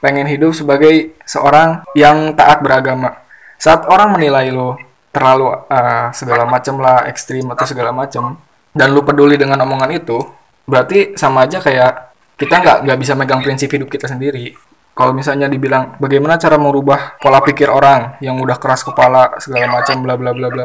pengen 0.00 0.28
hidup 0.28 0.52
sebagai 0.56 1.16
seorang 1.26 1.84
yang 1.96 2.32
taat 2.38 2.62
beragama. 2.64 3.18
Saat 3.60 3.84
orang 3.88 4.16
menilai 4.16 4.48
lu 4.48 4.76
terlalu 5.10 5.50
eh, 5.66 6.08
segala 6.14 6.46
macam 6.46 6.78
lah 6.78 7.06
ekstrim 7.10 7.50
atau 7.50 7.66
segala 7.66 7.90
macam 7.90 8.38
dan 8.70 8.94
lu 8.94 9.02
peduli 9.02 9.34
dengan 9.34 9.58
omongan 9.66 9.90
itu 9.90 10.18
berarti 10.66 11.18
sama 11.18 11.46
aja 11.46 11.58
kayak 11.58 12.14
kita 12.38 12.54
nggak 12.56 12.78
nggak 12.86 12.98
bisa 13.02 13.12
megang 13.18 13.42
prinsip 13.44 13.68
hidup 13.68 13.90
kita 13.90 14.08
sendiri. 14.08 14.54
Kalau 14.94 15.12
misalnya 15.12 15.50
dibilang 15.50 15.98
bagaimana 16.00 16.40
cara 16.40 16.56
merubah 16.56 17.20
pola 17.20 17.42
pikir 17.44 17.68
orang 17.68 18.16
yang 18.24 18.38
udah 18.40 18.56
keras 18.56 18.86
kepala 18.86 19.36
segala 19.42 19.68
macam 19.68 20.00
bla 20.00 20.14
bla 20.16 20.32
bla 20.32 20.48
bla. 20.48 20.64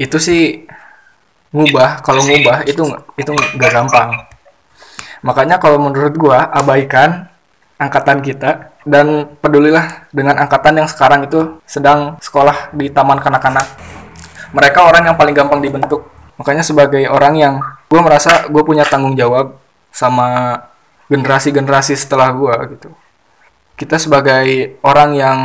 Itu 0.00 0.18
sih 0.18 0.66
ngubah 1.54 2.02
kalau 2.02 2.24
ngubah 2.24 2.66
itu 2.66 2.82
itu 3.20 3.30
nggak 3.30 3.70
gampang. 3.72 4.26
Makanya 5.22 5.62
kalau 5.62 5.78
menurut 5.78 6.14
gua 6.18 6.50
abaikan 6.50 7.30
angkatan 7.76 8.24
kita 8.24 8.72
dan 8.88 9.36
pedulilah 9.40 10.08
dengan 10.08 10.40
angkatan 10.40 10.80
yang 10.80 10.88
sekarang 10.88 11.28
itu 11.28 11.60
sedang 11.68 12.16
sekolah 12.20 12.72
di 12.72 12.88
taman 12.88 13.20
kanak-kanak. 13.20 13.66
Mereka 14.56 14.80
orang 14.80 15.12
yang 15.12 15.16
paling 15.20 15.36
gampang 15.36 15.60
dibentuk. 15.60 16.08
Makanya 16.40 16.64
sebagai 16.64 17.04
orang 17.08 17.34
yang 17.36 17.54
gue 17.88 18.00
merasa 18.00 18.48
gue 18.48 18.62
punya 18.64 18.84
tanggung 18.88 19.16
jawab 19.16 19.60
sama 19.92 20.58
generasi-generasi 21.12 21.96
setelah 21.96 22.32
gue 22.32 22.54
gitu. 22.76 22.88
Kita 23.76 24.00
sebagai 24.00 24.80
orang 24.80 25.10
yang 25.12 25.38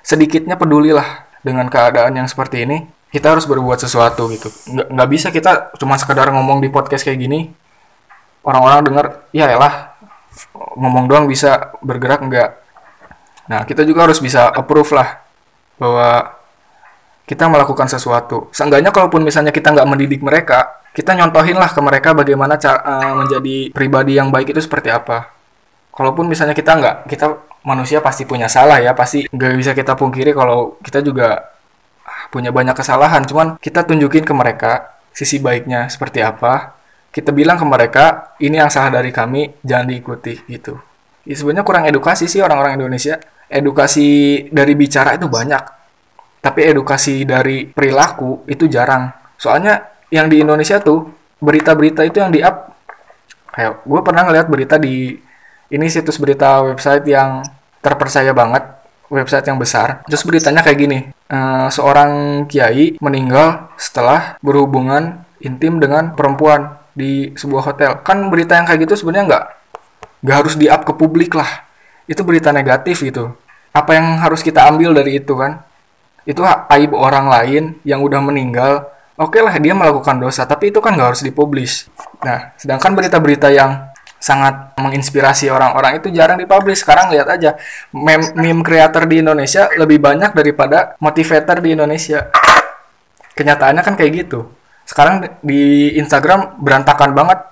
sedikitnya 0.00 0.56
pedulilah 0.56 1.28
dengan 1.44 1.68
keadaan 1.68 2.16
yang 2.16 2.28
seperti 2.28 2.64
ini 2.64 2.88
kita 3.12 3.36
harus 3.36 3.44
berbuat 3.44 3.80
sesuatu 3.80 4.28
gitu. 4.32 4.48
Nggak 4.72 4.88
nggak 4.92 5.08
bisa 5.12 5.28
kita 5.28 5.76
cuma 5.76 6.00
sekedar 6.00 6.32
ngomong 6.32 6.64
di 6.64 6.72
podcast 6.72 7.04
kayak 7.04 7.20
gini 7.20 7.52
orang-orang 8.46 8.80
dengar 8.86 9.06
ya 9.34 9.50
elah 9.50 9.85
ngomong 10.76 11.08
doang 11.08 11.26
bisa 11.28 11.72
bergerak 11.80 12.20
enggak 12.20 12.50
nah 13.46 13.62
kita 13.62 13.86
juga 13.86 14.10
harus 14.10 14.18
bisa 14.18 14.50
approve 14.50 14.90
lah 14.92 15.22
bahwa 15.76 16.36
kita 17.26 17.50
melakukan 17.50 17.90
sesuatu. 17.90 18.46
Seenggaknya 18.54 18.94
kalaupun 18.94 19.26
misalnya 19.26 19.50
kita 19.50 19.74
nggak 19.74 19.88
mendidik 19.90 20.22
mereka 20.22 20.78
kita 20.96 21.12
nyontohin 21.12 21.60
lah 21.60 21.68
ke 21.68 21.80
mereka 21.84 22.16
bagaimana 22.16 22.56
cara 22.56 23.12
menjadi 23.12 23.68
pribadi 23.68 24.16
yang 24.16 24.32
baik 24.32 24.56
itu 24.56 24.64
seperti 24.64 24.88
apa. 24.88 25.28
Kalaupun 25.92 26.24
misalnya 26.24 26.56
kita 26.56 26.72
nggak 26.72 26.96
kita 27.04 27.36
manusia 27.66 28.00
pasti 28.00 28.24
punya 28.24 28.48
salah 28.48 28.80
ya 28.80 28.96
pasti 28.96 29.28
nggak 29.28 29.52
bisa 29.60 29.72
kita 29.76 29.92
pungkiri 29.92 30.32
kalau 30.32 30.80
kita 30.80 31.04
juga 31.04 31.52
punya 32.32 32.48
banyak 32.48 32.72
kesalahan. 32.72 33.28
Cuman 33.28 33.60
kita 33.60 33.84
tunjukin 33.84 34.24
ke 34.24 34.32
mereka 34.32 34.96
sisi 35.12 35.36
baiknya 35.36 35.92
seperti 35.92 36.24
apa 36.24 36.75
kita 37.16 37.32
bilang 37.32 37.56
ke 37.56 37.64
mereka 37.64 38.36
ini 38.44 38.60
yang 38.60 38.68
salah 38.68 39.00
dari 39.00 39.08
kami 39.08 39.64
jangan 39.64 39.88
diikuti 39.88 40.36
gitu. 40.52 40.76
Ya, 41.24 41.32
sebenarnya 41.32 41.64
kurang 41.64 41.88
edukasi 41.88 42.28
sih 42.28 42.44
orang-orang 42.44 42.76
Indonesia. 42.76 43.16
Edukasi 43.48 44.42
dari 44.52 44.76
bicara 44.76 45.16
itu 45.16 45.30
banyak 45.30 45.76
tapi 46.46 46.62
edukasi 46.62 47.26
dari 47.26 47.66
perilaku 47.66 48.46
itu 48.46 48.70
jarang. 48.70 49.10
Soalnya 49.34 49.82
yang 50.14 50.30
di 50.30 50.46
Indonesia 50.46 50.78
tuh 50.78 51.10
berita-berita 51.42 52.06
itu 52.06 52.22
yang 52.22 52.30
di 52.30 52.38
up 52.38 52.70
kayak 53.50 53.82
gue 53.82 54.00
pernah 54.06 54.22
ngeliat 54.30 54.46
berita 54.46 54.78
di 54.78 55.18
ini 55.74 55.86
situs 55.90 56.22
berita 56.22 56.62
website 56.62 57.02
yang 57.10 57.42
terpercaya 57.82 58.30
banget 58.30 58.62
website 59.10 59.50
yang 59.50 59.58
besar. 59.58 60.06
Terus 60.06 60.22
beritanya 60.22 60.62
kayak 60.62 60.78
gini 60.78 60.98
eh, 61.10 61.66
seorang 61.74 62.44
kiai 62.46 62.94
meninggal 63.02 63.74
setelah 63.74 64.38
berhubungan 64.38 65.26
intim 65.42 65.82
dengan 65.82 66.14
perempuan 66.14 66.78
di 66.96 67.36
sebuah 67.36 67.62
hotel. 67.70 68.00
Kan 68.00 68.32
berita 68.32 68.56
yang 68.56 68.64
kayak 68.64 68.88
gitu 68.88 69.04
sebenarnya 69.04 69.24
nggak 69.28 69.44
nggak 70.24 70.36
harus 70.42 70.54
di 70.56 70.66
up 70.72 70.82
ke 70.88 70.96
publik 70.96 71.36
lah. 71.36 71.68
Itu 72.08 72.24
berita 72.24 72.50
negatif 72.50 73.04
gitu. 73.04 73.36
Apa 73.76 73.92
yang 74.00 74.16
harus 74.24 74.40
kita 74.40 74.64
ambil 74.64 74.96
dari 74.96 75.20
itu 75.20 75.36
kan? 75.36 75.60
Itu 76.24 76.42
aib 76.42 76.96
orang 76.96 77.28
lain 77.28 77.62
yang 77.84 78.00
udah 78.00 78.24
meninggal. 78.24 78.88
Oke 79.20 79.44
lah 79.44 79.52
dia 79.60 79.76
melakukan 79.76 80.16
dosa 80.16 80.48
tapi 80.48 80.72
itu 80.72 80.80
kan 80.80 80.96
nggak 80.96 81.14
harus 81.14 81.22
dipublish. 81.22 81.92
Nah 82.24 82.56
sedangkan 82.56 82.96
berita-berita 82.96 83.52
yang 83.52 83.92
sangat 84.16 84.72
menginspirasi 84.80 85.52
orang-orang 85.52 86.00
itu 86.00 86.08
jarang 86.10 86.40
dipublish. 86.40 86.80
Sekarang 86.80 87.12
lihat 87.12 87.28
aja 87.28 87.60
meme, 87.92 88.32
meme 88.32 88.64
creator 88.64 89.04
di 89.04 89.20
Indonesia 89.20 89.68
lebih 89.76 90.00
banyak 90.00 90.32
daripada 90.32 90.96
motivator 90.96 91.60
di 91.60 91.76
Indonesia. 91.76 92.32
Kenyataannya 93.36 93.84
kan 93.84 93.94
kayak 94.00 94.12
gitu 94.24 94.55
sekarang 94.86 95.42
di 95.42 95.92
Instagram 95.98 96.62
berantakan 96.62 97.10
banget 97.10 97.42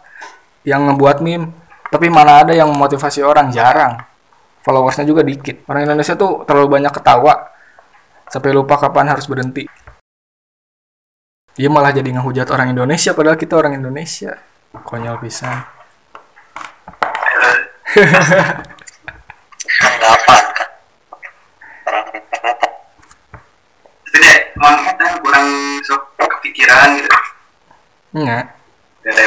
yang 0.62 0.86
ngebuat 0.86 1.18
meme. 1.18 1.50
Tapi 1.90 2.06
mana 2.10 2.42
ada 2.46 2.54
yang 2.54 2.70
memotivasi 2.70 3.22
orang 3.22 3.50
jarang. 3.50 3.98
Followersnya 4.62 5.04
juga 5.04 5.26
dikit. 5.26 5.66
Orang 5.66 5.84
Indonesia 5.84 6.14
tuh 6.14 6.46
terlalu 6.46 6.78
banyak 6.78 6.94
ketawa. 6.94 7.52
Sampai 8.30 8.54
lupa 8.54 8.78
kapan 8.78 9.10
harus 9.10 9.26
berhenti. 9.26 9.66
Dia 11.54 11.70
malah 11.70 11.94
jadi 11.94 12.10
ngehujat 12.18 12.50
orang 12.50 12.74
Indonesia 12.74 13.14
padahal 13.14 13.38
kita 13.38 13.54
orang 13.54 13.78
Indonesia. 13.78 14.38
Konyol 14.74 15.22
pisan. 15.22 15.62
Anggapan 19.78 20.44
kan 20.50 20.70
orang 21.86 22.06
internet 22.18 22.56
itu 22.58 22.63
deh 24.24 24.38
emang 24.56 24.76
kita 24.80 25.04
kurang 25.20 25.46
sok 25.84 26.02
kepikiran 26.16 26.88
gitu. 26.96 27.10
Enggak. 28.16 28.44
Gak 29.04 29.12
ada 29.12 29.24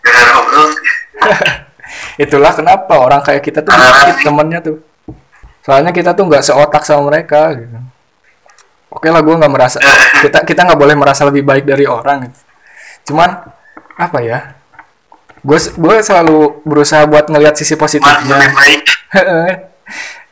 gak 0.00 0.12
ada 0.16 0.30
ngobrol 0.32 0.68
itulah 2.24 2.52
kenapa 2.56 2.94
orang 2.96 3.20
kayak 3.20 3.44
kita 3.44 3.60
tuh 3.60 3.72
dikit 3.76 4.16
temennya 4.24 4.60
tuh. 4.64 4.80
Soalnya 5.60 5.92
kita 5.92 6.16
tuh 6.16 6.24
nggak 6.24 6.40
seotak 6.40 6.82
sama 6.88 7.12
mereka 7.12 7.52
gitu. 7.52 7.76
Oke 8.90 9.12
lah 9.12 9.20
gue 9.20 9.34
nggak 9.36 9.52
merasa 9.52 9.78
kita 10.24 10.42
kita 10.48 10.64
nggak 10.64 10.80
boleh 10.80 10.96
merasa 10.96 11.28
lebih 11.28 11.44
baik 11.44 11.68
dari 11.68 11.84
orang 11.84 12.28
gitu. 12.28 12.40
cuman 13.12 13.32
apa 13.96 14.18
ya? 14.20 14.56
Gue 15.40 15.56
gue 15.56 15.94
selalu 16.04 16.60
berusaha 16.68 17.04
buat 17.08 17.28
ngelihat 17.28 17.56
sisi 17.56 17.76
positifnya 17.76 18.36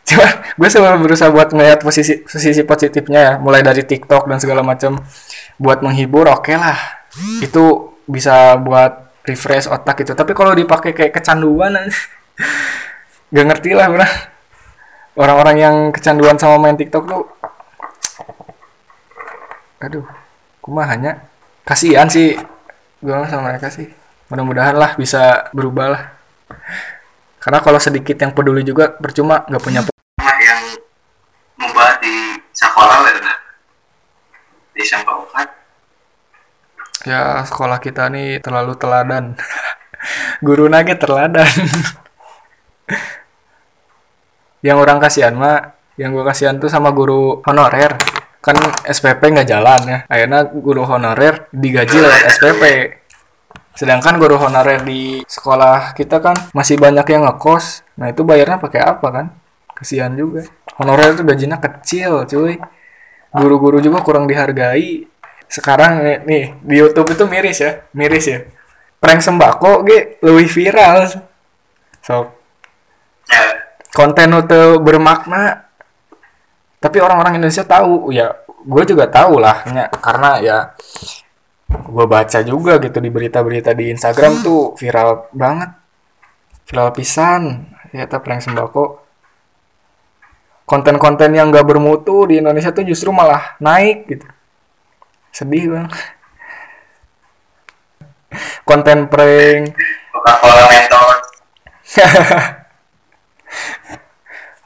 cuma 0.09 0.27
gue 0.57 0.69
selalu 0.73 1.05
berusaha 1.05 1.29
buat 1.29 1.53
ngeliat 1.53 1.85
posisi 1.85 2.25
posisi 2.25 2.63
positifnya 2.65 3.21
ya. 3.21 3.33
Mulai 3.37 3.61
dari 3.61 3.85
TikTok 3.85 4.25
dan 4.25 4.41
segala 4.41 4.65
macam 4.65 5.05
buat 5.61 5.85
menghibur 5.85 6.25
oke 6.33 6.53
lah. 6.57 6.79
Itu 7.45 7.97
bisa 8.09 8.57
buat 8.57 9.23
refresh 9.29 9.69
otak 9.69 10.01
gitu. 10.01 10.17
Tapi 10.17 10.33
kalau 10.33 10.57
dipakai 10.57 10.97
kayak 10.97 11.13
kecanduan 11.21 11.77
gak 13.35 13.47
ngerti 13.53 13.77
lah 13.77 13.93
bro. 13.93 14.09
Orang-orang 15.19 15.57
yang 15.61 15.77
kecanduan 15.93 16.39
sama 16.41 16.57
main 16.63 16.79
TikTok 16.79 17.05
tuh 17.05 17.25
aduh 19.79 20.03
kumah 20.65 20.89
hanya 20.89 21.29
kasihan 21.69 22.09
sih. 22.09 22.39
Gue 23.05 23.15
sama 23.29 23.53
mereka 23.53 23.69
sih. 23.69 23.93
Mudah-mudahan 24.33 24.77
lah 24.77 24.97
bisa 24.97 25.53
berubah 25.53 25.87
lah. 25.93 26.03
Karena 27.39 27.61
kalau 27.63 27.81
sedikit 27.81 28.17
yang 28.19 28.33
peduli 28.35 28.65
juga 28.67 28.93
percuma 28.93 29.45
nggak 29.47 29.63
punya 29.63 29.81
yang 30.19 30.63
membahas 31.59 31.97
di 32.03 32.15
sekolah 32.55 32.97
lah 33.03 33.13
udah 33.15 33.39
di 34.79 34.83
sampah 34.87 35.17
ukat 35.19 35.49
ya 37.07 37.43
sekolah 37.47 37.79
kita 37.79 38.11
nih 38.11 38.43
terlalu 38.43 38.75
teladan. 38.79 39.35
Guru 40.47 40.71
nage 40.71 40.95
teladan 40.95 41.43
yang 44.67 44.79
orang 44.79 45.03
kasihan 45.03 45.35
mah 45.35 45.75
yang 45.99 46.15
gue 46.15 46.23
kasihan 46.23 46.55
tuh 46.63 46.71
sama 46.71 46.95
guru 46.95 47.43
honorer. 47.43 47.99
Kan 48.39 48.55
SPP 48.87 49.35
nggak 49.35 49.51
jalan 49.51 49.81
ya. 49.83 49.99
Akhirnya 50.07 50.47
guru 50.47 50.87
honorer 50.87 51.51
digaji 51.51 51.99
lewat 51.99 52.23
SPP 52.39 52.63
sedangkan 53.75 54.19
guru 54.19 54.39
honorer 54.39 54.83
di 54.83 55.23
sekolah 55.23 55.95
kita 55.95 56.23
kan 56.23 56.39
masih 56.55 56.79
banyak 56.79 57.07
yang 57.11 57.27
ngekos. 57.27 57.83
Nah 57.99 58.15
itu 58.15 58.23
bayarnya 58.23 58.63
pakai 58.63 58.81
apa 58.83 59.07
kan 59.11 59.27
kasihan 59.79 60.11
juga. 60.19 60.43
Honorer 60.83 61.15
itu 61.15 61.23
gajinya 61.23 61.63
kecil 61.63 62.27
cuy. 62.27 62.59
Guru-guru 63.31 63.79
juga 63.79 64.03
kurang 64.03 64.27
dihargai. 64.27 65.07
Sekarang 65.47 66.03
nih, 66.03 66.19
nih 66.27 66.45
di 66.61 66.75
YouTube 66.83 67.15
itu 67.15 67.25
miris 67.31 67.63
ya 67.63 67.87
miris 67.95 68.27
ya. 68.27 68.43
Prank 68.99 69.23
sembako 69.23 69.87
ge 69.87 70.19
lebih 70.19 70.51
viral. 70.51 71.07
So 72.03 72.35
ya 73.31 73.63
konten 73.95 74.35
itu 74.35 74.83
bermakna. 74.83 75.71
Tapi 76.83 76.99
orang-orang 76.99 77.39
Indonesia 77.39 77.63
tahu. 77.63 78.11
Ya 78.11 78.35
gue 78.59 78.83
juga 78.85 79.07
tahu 79.07 79.39
lah 79.39 79.63
nya, 79.71 79.87
karena 79.89 80.43
ya 80.43 80.59
gue 81.71 82.07
baca 82.11 82.39
juga 82.43 82.77
gitu 82.83 82.99
di 82.99 83.09
berita-berita 83.09 83.71
di 83.73 83.95
Instagram 83.95 84.43
tuh 84.43 84.75
viral 84.75 85.31
banget. 85.31 85.71
Viral 86.69 86.93
pisan 86.93 87.73
ternyata 87.89 88.21
prank 88.21 88.45
sembako 88.45 89.08
konten-konten 90.69 91.33
yang 91.33 91.49
gak 91.49 91.65
bermutu 91.65 92.29
di 92.29 92.45
Indonesia 92.45 92.69
tuh 92.69 92.85
justru 92.85 93.09
malah 93.09 93.57
naik 93.57 94.05
gitu. 94.05 94.29
Sedih 95.33 95.73
bang 95.73 95.89
konten 98.69 99.09
prank. 99.09 99.73
Coca-Cola 100.13 100.63
mentos 100.69 101.19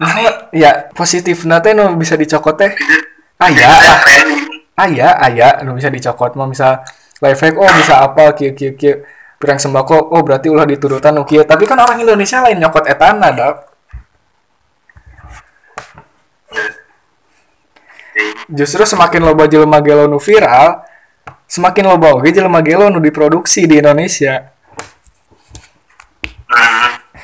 Nah, 0.02 0.50
ya 0.50 0.90
positif. 0.90 1.46
Nate 1.46 1.78
nu 1.78 1.94
bisa 1.94 2.18
dicokot 2.18 2.58
teh. 2.58 2.74
Aya 3.38 3.70
trending 4.02 4.50
aya 4.74 5.14
aya 5.14 5.62
nu 5.62 5.78
bisa 5.78 5.86
dicokot 5.94 6.34
mau 6.34 6.50
bisa 6.50 6.82
life 7.22 7.38
hack 7.38 7.54
oh 7.54 7.70
bisa 7.70 8.02
apa 8.02 8.34
kieu 8.34 8.50
kieu 8.50 8.74
kieu. 8.74 9.06
Pirang 9.38 9.62
sembako 9.62 10.10
oh 10.10 10.22
berarti 10.26 10.50
ulah 10.50 10.66
diturutan 10.66 11.14
nu 11.14 11.22
kieu. 11.22 11.46
Tapi 11.46 11.70
kan 11.70 11.78
orang 11.78 12.02
Indonesia 12.02 12.42
lain 12.42 12.58
nyokot 12.58 12.90
etana 12.90 13.30
dak 13.30 13.71
justru 18.50 18.82
semakin 18.82 19.22
loba 19.22 19.46
jelema 19.46 19.78
gelo 19.78 20.10
nu 20.10 20.18
viral 20.18 20.82
semakin 21.46 21.84
loba 21.84 22.16
oge 22.16 22.32
jelema 22.32 22.64
gelo 22.64 22.88
nu 22.88 22.98
diproduksi 22.98 23.68
di 23.68 23.78
Indonesia. 23.78 24.48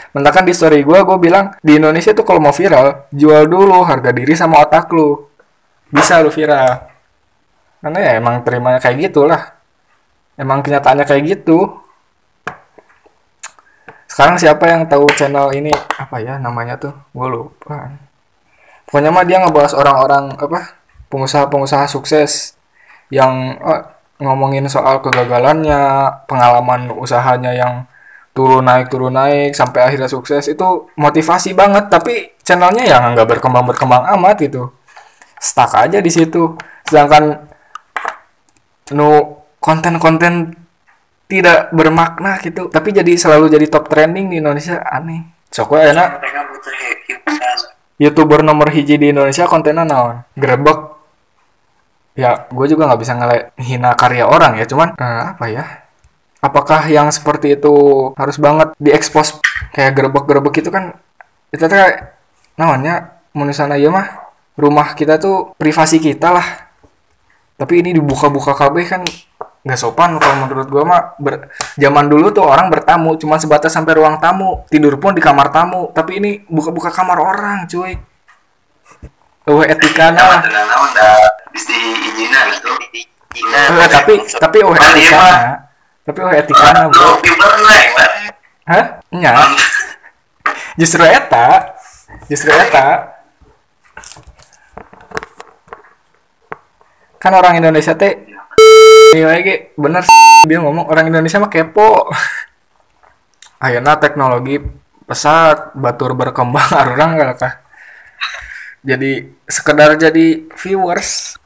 Mentakan 0.09 0.48
di 0.48 0.57
story 0.57 0.83
gue, 0.83 0.98
gue 1.04 1.18
bilang 1.20 1.52
di 1.61 1.76
Indonesia 1.76 2.16
tuh 2.16 2.24
kalau 2.24 2.40
mau 2.40 2.52
viral, 2.52 3.07
jual 3.12 3.44
dulu 3.44 3.85
harga 3.85 4.09
diri 4.09 4.33
sama 4.33 4.64
otak 4.64 4.88
lu. 4.90 5.28
Bisa 5.92 6.24
lu 6.24 6.33
viral. 6.33 6.88
Karena 7.78 7.98
ya 8.02 8.12
emang 8.16 8.40
terimanya 8.42 8.81
kayak 8.81 9.09
gitulah. 9.09 9.52
Emang 10.35 10.64
kenyataannya 10.64 11.04
kayak 11.04 11.22
gitu. 11.28 11.76
Sekarang 14.09 14.40
siapa 14.40 14.64
yang 14.66 14.88
tahu 14.88 15.07
channel 15.12 15.52
ini 15.54 15.70
apa 15.76 16.18
ya 16.18 16.40
namanya 16.40 16.81
tuh? 16.81 16.96
Gue 17.12 17.28
lupa. 17.28 17.92
Pokoknya 18.88 19.12
mah 19.12 19.24
dia 19.28 19.44
ngebahas 19.44 19.76
orang-orang 19.76 20.35
apa 20.40 20.77
pengusaha-pengusaha 21.08 21.88
sukses 21.88 22.56
yang 23.08 23.56
eh, 23.60 23.82
ngomongin 24.20 24.66
soal 24.68 25.00
kegagalannya, 25.00 26.10
pengalaman 26.26 26.92
usahanya 26.94 27.54
yang 27.54 27.86
turun 28.34 28.62
naik 28.62 28.86
turun 28.86 29.18
naik 29.18 29.50
sampai 29.54 29.82
akhirnya 29.82 30.06
sukses 30.06 30.46
itu 30.46 30.90
motivasi 30.94 31.54
banget. 31.54 31.90
Tapi 31.90 32.38
channelnya 32.42 32.86
yang 32.86 33.02
nggak 33.14 33.38
berkembang 33.38 33.66
berkembang 33.66 34.06
amat 34.18 34.36
gitu. 34.42 34.74
Stuck 35.38 35.74
aja 35.74 35.98
di 35.98 36.10
situ. 36.10 36.54
Sedangkan 36.86 37.46
nu 38.94 39.38
konten-konten 39.60 40.54
tidak 41.28 41.68
bermakna 41.76 42.40
gitu 42.40 42.72
tapi 42.72 42.88
jadi 42.88 43.12
selalu 43.12 43.52
jadi 43.52 43.68
top 43.68 43.92
trending 43.92 44.32
di 44.32 44.40
Indonesia 44.40 44.80
aneh. 44.80 45.28
Sok 45.52 45.76
enak. 45.76 46.24
Youtuber 47.98 48.46
nomor 48.46 48.70
hiji 48.70 48.94
di 48.94 49.10
Indonesia 49.10 49.44
kontennya 49.50 49.82
naon? 49.82 50.22
Grebek 50.38 50.97
ya 52.18 52.50
gue 52.50 52.66
juga 52.66 52.90
nggak 52.90 53.00
bisa 53.00 53.14
ngehina 53.14 53.94
karya 53.94 54.26
orang 54.26 54.59
ya 54.59 54.66
cuman 54.66 54.98
eh, 54.98 55.22
apa 55.38 55.46
ya? 55.46 55.64
Apakah 56.42 56.87
yang 56.90 57.11
seperti 57.14 57.54
itu 57.59 57.74
harus 58.18 58.38
banget 58.42 58.74
diekspos? 58.83 59.38
Kayak 59.74 59.94
gerbek-gerbek 59.94 60.54
itu 60.59 60.70
kan 60.74 60.98
itu 61.54 61.62
kayak 61.62 62.18
namanya 62.59 63.22
menusana 63.31 63.78
ya 63.78 63.90
mah 63.94 64.35
rumah 64.59 64.98
kita 64.98 65.22
tuh 65.22 65.54
privasi 65.54 66.02
kita 66.02 66.35
lah. 66.35 66.46
Tapi 67.59 67.83
ini 67.83 67.94
dibuka-buka 67.94 68.54
KB 68.54 68.74
kan 68.87 69.02
nggak 69.66 69.78
sopan 69.78 70.18
kalau 70.18 70.46
menurut 70.46 70.66
gua 70.70 70.83
mah. 70.87 71.02
Ber- 71.18 71.50
zaman 71.74 72.07
dulu 72.07 72.31
tuh 72.35 72.46
orang 72.46 72.70
bertamu 72.70 73.18
cuma 73.18 73.38
sebatas 73.38 73.74
sampai 73.74 73.98
ruang 73.98 74.18
tamu. 74.22 74.62
Tidur 74.70 74.98
pun 74.98 75.14
di 75.14 75.22
kamar 75.22 75.50
tamu 75.54 75.90
tapi 75.94 76.18
ini 76.22 76.31
buka-buka 76.50 76.90
kamar 76.90 77.18
orang 77.18 77.66
cuy 77.66 77.98
Oh 79.48 79.64
etika 79.64 80.12
tenang 80.12 80.44
bisa 81.52 81.72
diizinan 81.72 82.46
itu 82.52 82.72
Eh, 83.38 83.88
tapi 83.88 84.12
tapi 84.37 84.58
oh 84.61 84.74
etika 84.74 85.16
mah- 85.16 85.58
tapi 86.04 86.18
oh 86.20 86.32
etika 86.32 86.68
bro 86.90 87.16
naik 87.64 87.88
Pak. 87.96 88.11
Hah? 88.68 88.84
Nya. 89.14 89.32
Justru 90.76 91.04
eta. 91.06 91.76
Justru 92.28 92.50
eta. 92.52 93.16
Kan 97.18 97.32
orang 97.34 97.58
Indonesia 97.58 97.96
teh 97.96 98.14
Iya 99.14 99.24
lagi 99.32 99.72
bener 99.78 100.04
dia 100.44 100.58
ngomong 100.61 100.90
orang 100.90 101.08
Indonesia 101.08 101.40
mah 101.40 101.48
kepo. 101.48 102.11
Ayeuna 103.58 103.96
teknologi 103.98 104.61
pesat, 105.08 105.72
batur 105.72 106.12
berkembang 106.14 106.68
orang 106.82 107.38
kah. 107.38 107.67
Jadi 108.89 109.28
sekedar 109.45 110.01
jadi 110.01 110.49
viewers. 110.57 111.36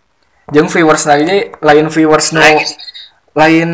Jeung 0.55 0.71
viewers 0.71 1.11
lagi 1.11 1.51
lain 1.59 1.91
viewers 1.91 2.31
nu 2.31 2.39
lain. 3.35 3.71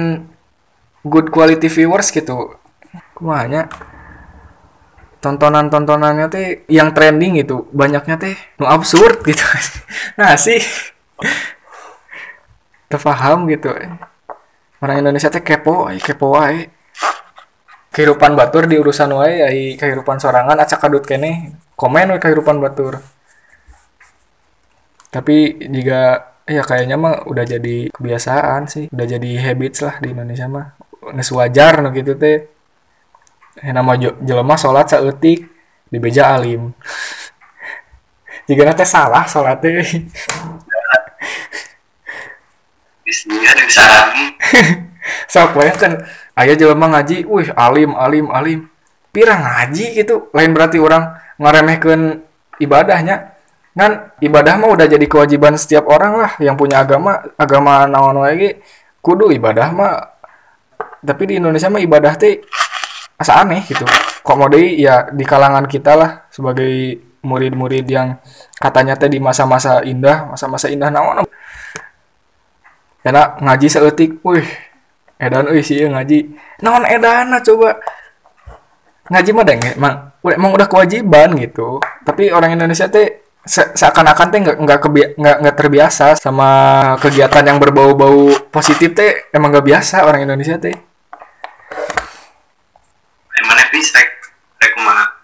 good 1.04 1.28
quality 1.28 1.68
viewers 1.68 2.08
gitu. 2.08 2.56
Kumanya 3.12 3.68
tontonan-tontonannya 5.18 6.26
teh 6.30 6.62
yang 6.70 6.94
trending 6.94 7.42
gitu 7.42 7.66
banyaknya 7.74 8.16
teh 8.16 8.34
nu 8.56 8.64
absurd 8.64 9.20
gitu. 9.28 9.44
Nah 10.18 10.34
sih. 10.34 10.58
Terpaham 12.88 13.44
gitu. 13.52 13.68
Orang 14.80 14.96
Indonesia 15.04 15.28
teh 15.28 15.44
kepo 15.44 15.92
ay, 15.92 16.00
kepo 16.00 16.34
wae. 16.34 16.72
Kehidupan 17.92 18.32
batur 18.38 18.64
di 18.70 18.78
urusan 18.78 19.10
wae 19.12 19.76
kehidupan 19.76 20.22
sorangan 20.22 20.56
acak 20.60 20.86
kadut 20.86 21.02
kene 21.02 21.56
komen 21.74 22.14
we 22.14 22.18
kehidupan 22.22 22.62
batur 22.62 23.02
tapi 25.08 25.56
jika 25.72 26.28
ya 26.44 26.60
kayaknya 26.64 26.96
mah 27.00 27.24
udah 27.28 27.44
jadi 27.44 27.88
kebiasaan 27.92 28.68
sih. 28.68 28.84
Udah 28.92 29.06
jadi 29.08 29.30
habits 29.40 29.80
lah 29.84 29.96
di 30.00 30.12
Indonesia 30.12 30.48
mah. 30.48 30.76
Nges 31.12 31.32
wajar 31.32 31.80
no 31.80 31.88
gitu 31.92 32.12
teh. 32.16 32.48
Eh, 33.58 33.72
nama 33.72 33.96
jelema 33.98 34.54
sholat 34.60 34.92
saeutik 34.92 35.48
di 35.88 35.98
beja 36.00 36.36
alim. 36.36 36.72
Jika 38.48 38.72
teh 38.76 38.88
salah 38.88 39.24
sholat 39.24 39.60
teh. 39.64 39.72
Sok 45.32 45.56
we 45.56 45.72
kan 45.72 46.04
aya 46.36 46.52
jelema 46.52 46.88
ngaji 46.92 47.24
wih 47.24 47.48
alim 47.56 47.96
alim 47.96 48.28
alim. 48.28 48.68
Pirang 49.08 49.40
ngaji 49.40 50.04
gitu. 50.04 50.28
Lain 50.36 50.52
berarti 50.52 50.76
orang 50.76 51.16
ngaremehkeun 51.40 52.20
ibadahnya 52.60 53.37
kan 53.78 54.10
ibadah 54.18 54.58
mah 54.58 54.74
udah 54.74 54.86
jadi 54.90 55.06
kewajiban 55.06 55.54
setiap 55.54 55.86
orang 55.86 56.18
lah. 56.18 56.32
Yang 56.42 56.56
punya 56.58 56.82
agama 56.82 57.22
agama 57.38 57.86
naon 57.86 58.18
wae 58.18 58.58
kudu 58.98 59.30
ibadah 59.30 59.70
mah. 59.70 60.18
Tapi 60.98 61.22
di 61.30 61.34
Indonesia 61.38 61.70
mah 61.70 61.78
ibadah 61.78 62.18
teh 62.18 62.42
asa 63.14 63.46
aneh 63.46 63.62
gitu. 63.62 63.86
Kok 64.26 64.36
mau 64.36 64.50
ya 64.50 65.06
di 65.14 65.22
kalangan 65.22 65.70
kita 65.70 65.94
lah 65.94 66.10
sebagai 66.28 66.98
murid-murid 67.22 67.86
yang 67.86 68.18
katanya 68.58 68.98
teh 68.98 69.06
di 69.06 69.22
masa-masa 69.22 69.82
indah 69.86 70.34
masa-masa 70.34 70.66
indah 70.66 70.90
naon. 70.90 71.22
Enak 73.06 73.38
ngaji 73.38 73.66
seetik 73.70 74.18
wih 74.26 74.46
edan 75.22 75.46
euy 75.46 75.62
sih 75.62 75.86
ngaji. 75.86 76.34
Naon 76.66 76.82
edana 76.82 77.38
coba. 77.38 77.78
Ngaji 79.08 79.30
mah 79.32 79.44
deng 79.46 79.62
emang 79.78 79.94
emang 80.34 80.50
udah 80.50 80.66
kewajiban 80.66 81.38
gitu. 81.38 81.78
Tapi 82.02 82.34
orang 82.34 82.58
Indonesia 82.58 82.90
teh 82.90 83.27
se 83.48 83.64
seakan-akan 83.72 84.28
teh 84.28 84.40
nggak 84.44 84.56
nggak 84.60 85.36
nggak 85.40 85.56
terbiasa 85.56 86.20
sama 86.20 86.50
kegiatan 87.00 87.40
yang 87.48 87.56
berbau-bau 87.56 88.36
positif 88.52 88.92
teh 88.92 89.32
emang 89.32 89.48
nggak 89.56 89.64
biasa 89.64 90.04
orang 90.04 90.28
Indonesia 90.28 90.60
teh. 90.60 90.76
Emang 93.40 93.56
nepis 93.56 93.88
rek 93.96 94.08
rek 94.60 94.72
mah 94.84 95.16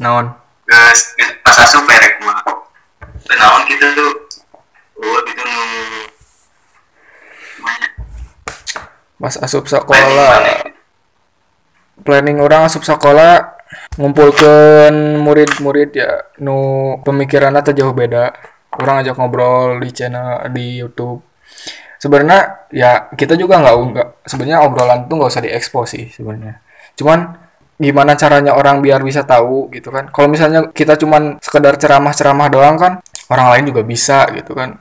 naon? 0.00 0.26
Gas 0.64 1.12
pas 1.44 1.56
asup 1.60 1.84
rek 1.84 2.24
mah 2.24 2.40
naon 3.36 3.60
gitu 3.68 3.86
tuh? 3.92 4.12
Oh 4.98 5.20
itu 5.22 5.42
nu 5.44 5.62
pas 9.18 9.34
asup 9.42 9.66
sekolah 9.66 10.62
planning 12.06 12.38
orang 12.38 12.70
asup 12.70 12.86
sekolah 12.86 13.57
ngumpulkan 13.98 15.18
murid-murid 15.18 15.90
ya 15.96 16.30
nu 16.44 16.58
pemikirannya 17.02 17.60
tuh 17.64 17.74
jauh 17.74 17.94
beda. 17.94 18.30
Orang 18.78 19.02
ajak 19.02 19.16
ngobrol 19.18 19.80
di 19.82 19.90
channel 19.90 20.46
di 20.54 20.78
YouTube. 20.78 21.24
Sebenarnya 21.98 22.68
ya 22.70 23.10
kita 23.10 23.34
juga 23.34 23.58
nggak 23.58 23.74
nggak 23.74 24.08
sebenarnya 24.22 24.62
obrolan 24.62 25.10
tuh 25.10 25.18
nggak 25.18 25.30
usah 25.34 25.42
diekspos 25.42 25.98
sih 25.98 26.06
sebenarnya. 26.14 26.62
Cuman 26.94 27.48
gimana 27.78 28.18
caranya 28.18 28.58
orang 28.58 28.82
biar 28.82 29.02
bisa 29.02 29.26
tahu 29.26 29.70
gitu 29.74 29.90
kan. 29.90 30.10
Kalau 30.10 30.30
misalnya 30.30 30.70
kita 30.70 30.94
cuman 30.98 31.38
sekedar 31.42 31.78
ceramah-ceramah 31.78 32.48
doang 32.50 32.76
kan 32.78 32.92
orang 33.30 33.46
lain 33.54 33.64
juga 33.74 33.82
bisa 33.82 34.30
gitu 34.34 34.54
kan. 34.54 34.78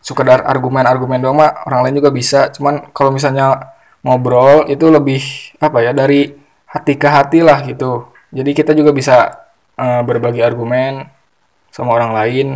Sekedar 0.00 0.44
argumen-argumen 0.44 1.20
doang 1.20 1.40
mah 1.40 1.64
orang 1.68 1.88
lain 1.88 2.00
juga 2.04 2.10
bisa. 2.12 2.48
Cuman 2.52 2.92
kalau 2.92 3.12
misalnya 3.12 3.76
ngobrol 4.00 4.68
itu 4.68 4.88
lebih 4.88 5.20
apa 5.60 5.84
ya 5.84 5.92
dari 5.92 6.39
hati 6.70 6.94
ke 6.94 7.08
hati 7.10 7.42
lah 7.42 7.60
gitu. 7.66 8.06
Jadi 8.30 8.50
kita 8.54 8.72
juga 8.78 8.94
bisa 8.94 9.26
uh, 9.74 10.02
berbagi 10.06 10.38
argumen 10.40 11.10
sama 11.74 11.98
orang 11.98 12.14
lain. 12.14 12.48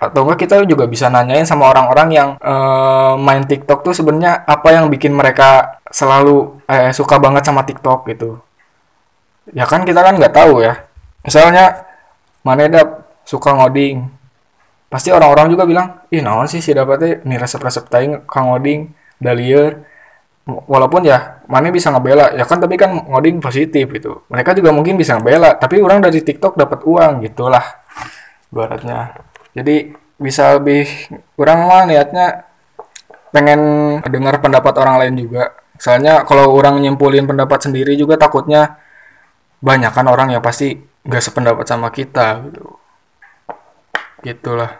Atau 0.00 0.24
enggak 0.24 0.48
kita 0.48 0.64
juga 0.64 0.88
bisa 0.88 1.12
nanyain 1.12 1.44
sama 1.44 1.68
orang-orang 1.68 2.08
yang 2.10 2.28
uh, 2.40 3.14
main 3.20 3.44
TikTok 3.44 3.84
tuh 3.84 3.92
sebenarnya 3.92 4.48
apa 4.48 4.72
yang 4.72 4.88
bikin 4.88 5.12
mereka 5.12 5.78
selalu 5.92 6.56
eh, 6.64 6.88
suka 6.96 7.20
banget 7.20 7.44
sama 7.44 7.68
TikTok 7.68 8.08
gitu. 8.08 8.40
Ya 9.52 9.68
kan 9.68 9.84
kita 9.84 10.00
kan 10.00 10.16
nggak 10.16 10.32
tahu 10.32 10.64
ya. 10.64 10.88
Misalnya 11.20 11.84
mana 12.40 12.64
ada 12.64 12.82
suka 13.28 13.52
ngoding. 13.52 14.08
Pasti 14.88 15.12
orang-orang 15.12 15.52
juga 15.52 15.68
bilang 15.68 16.02
ih 16.08 16.24
naon 16.24 16.48
sih 16.48 16.64
si 16.64 16.72
dapatnya? 16.72 17.20
Nih 17.28 17.36
resep-resep 17.36 17.84
taing 17.92 18.24
kang 18.24 18.48
ngoding 18.48 18.90
dalier 19.20 19.84
walaupun 20.66 21.06
ya 21.06 21.44
mana 21.46 21.70
bisa 21.70 21.92
ngebela. 21.94 22.34
Ya 22.34 22.44
kan 22.48 22.58
tapi 22.58 22.74
kan 22.80 22.94
ngoding 23.06 23.38
positif 23.38 23.86
gitu. 23.90 24.26
Mereka 24.32 24.56
juga 24.58 24.70
mungkin 24.74 24.98
bisa 24.98 25.18
ngebela 25.18 25.54
tapi 25.58 25.78
orang 25.82 26.02
dari 26.02 26.20
TikTok 26.24 26.58
dapat 26.58 26.82
uang 26.86 27.22
gitulah 27.26 27.62
baratnya 28.50 29.14
jadi 29.54 29.94
bisa 30.20 30.60
lebih 30.60 30.86
kurang 31.34 31.66
mah 31.66 31.88
niatnya 31.88 32.46
pengen 33.34 33.60
dengar 34.06 34.38
pendapat 34.42 34.74
orang 34.78 34.96
lain 35.06 35.14
juga. 35.26 35.54
Soalnya 35.80 36.28
kalau 36.28 36.52
orang 36.52 36.76
nyimpulin 36.82 37.24
pendapat 37.24 37.64
sendiri 37.64 37.96
juga 37.96 38.20
takutnya 38.20 38.76
banyak 39.64 39.92
kan 39.92 40.06
orang 40.08 40.36
yang 40.36 40.42
pasti 40.44 40.76
gak 41.08 41.24
sependapat 41.24 41.64
sama 41.64 41.88
kita 41.88 42.44
gitu. 42.48 42.76
Gitulah 44.20 44.79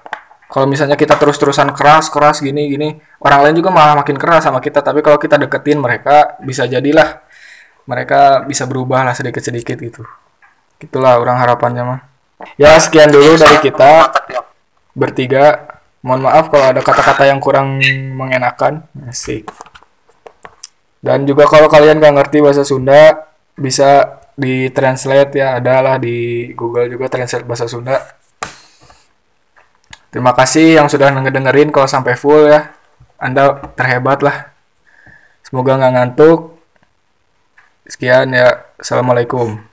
kalau 0.51 0.67
misalnya 0.67 0.99
kita 0.99 1.15
terus-terusan 1.15 1.71
keras 1.79 2.11
keras 2.11 2.43
gini 2.43 2.67
gini 2.67 2.99
orang 3.23 3.47
lain 3.47 3.63
juga 3.63 3.71
malah 3.71 4.03
makin 4.03 4.19
keras 4.19 4.51
sama 4.51 4.59
kita. 4.59 4.83
Tapi 4.83 4.99
kalau 4.99 5.15
kita 5.15 5.39
deketin 5.39 5.79
mereka 5.79 6.35
bisa 6.43 6.67
jadilah. 6.67 7.23
Mereka 7.87 8.47
bisa 8.47 8.67
berubah 8.67 9.03
lah 9.03 9.15
sedikit-sedikit 9.15 9.79
gitu. 9.79 10.03
Gitulah 10.83 11.19
orang 11.19 11.39
harapannya 11.39 11.83
mah. 11.83 12.01
Ya 12.59 12.75
sekian 12.79 13.11
dulu 13.15 13.39
dari 13.39 13.63
kita 13.63 14.11
bertiga. 14.95 15.79
Mohon 16.03 16.33
maaf 16.33 16.45
kalau 16.49 16.67
ada 16.71 16.81
kata-kata 16.83 17.31
yang 17.31 17.39
kurang 17.39 17.79
mengenakan. 18.15 18.87
Asik. 19.07 19.47
Dan 21.01 21.25
juga 21.25 21.49
kalau 21.49 21.67
kalian 21.67 21.99
gak 21.99 22.15
ngerti 22.15 22.39
bahasa 22.45 22.63
Sunda 22.63 23.27
bisa 23.57 24.21
di 24.37 24.69
translate 24.73 25.37
ya 25.37 25.61
adalah 25.61 25.97
di 26.01 26.51
Google 26.57 26.89
juga 26.89 27.09
translate 27.09 27.45
bahasa 27.45 27.69
Sunda 27.69 28.20
terima 30.11 30.35
kasih 30.35 30.83
yang 30.83 30.87
sudah 30.91 31.15
ngedengerin 31.15 31.71
kalau 31.71 31.87
sampai 31.87 32.19
full 32.19 32.51
ya. 32.51 32.75
Anda 33.21 33.63
terhebat 33.79 34.21
lah. 34.21 34.53
Semoga 35.47 35.79
nggak 35.79 35.93
ngantuk. 35.95 36.59
Sekian 37.87 38.35
ya. 38.35 38.69
Assalamualaikum 38.81 39.70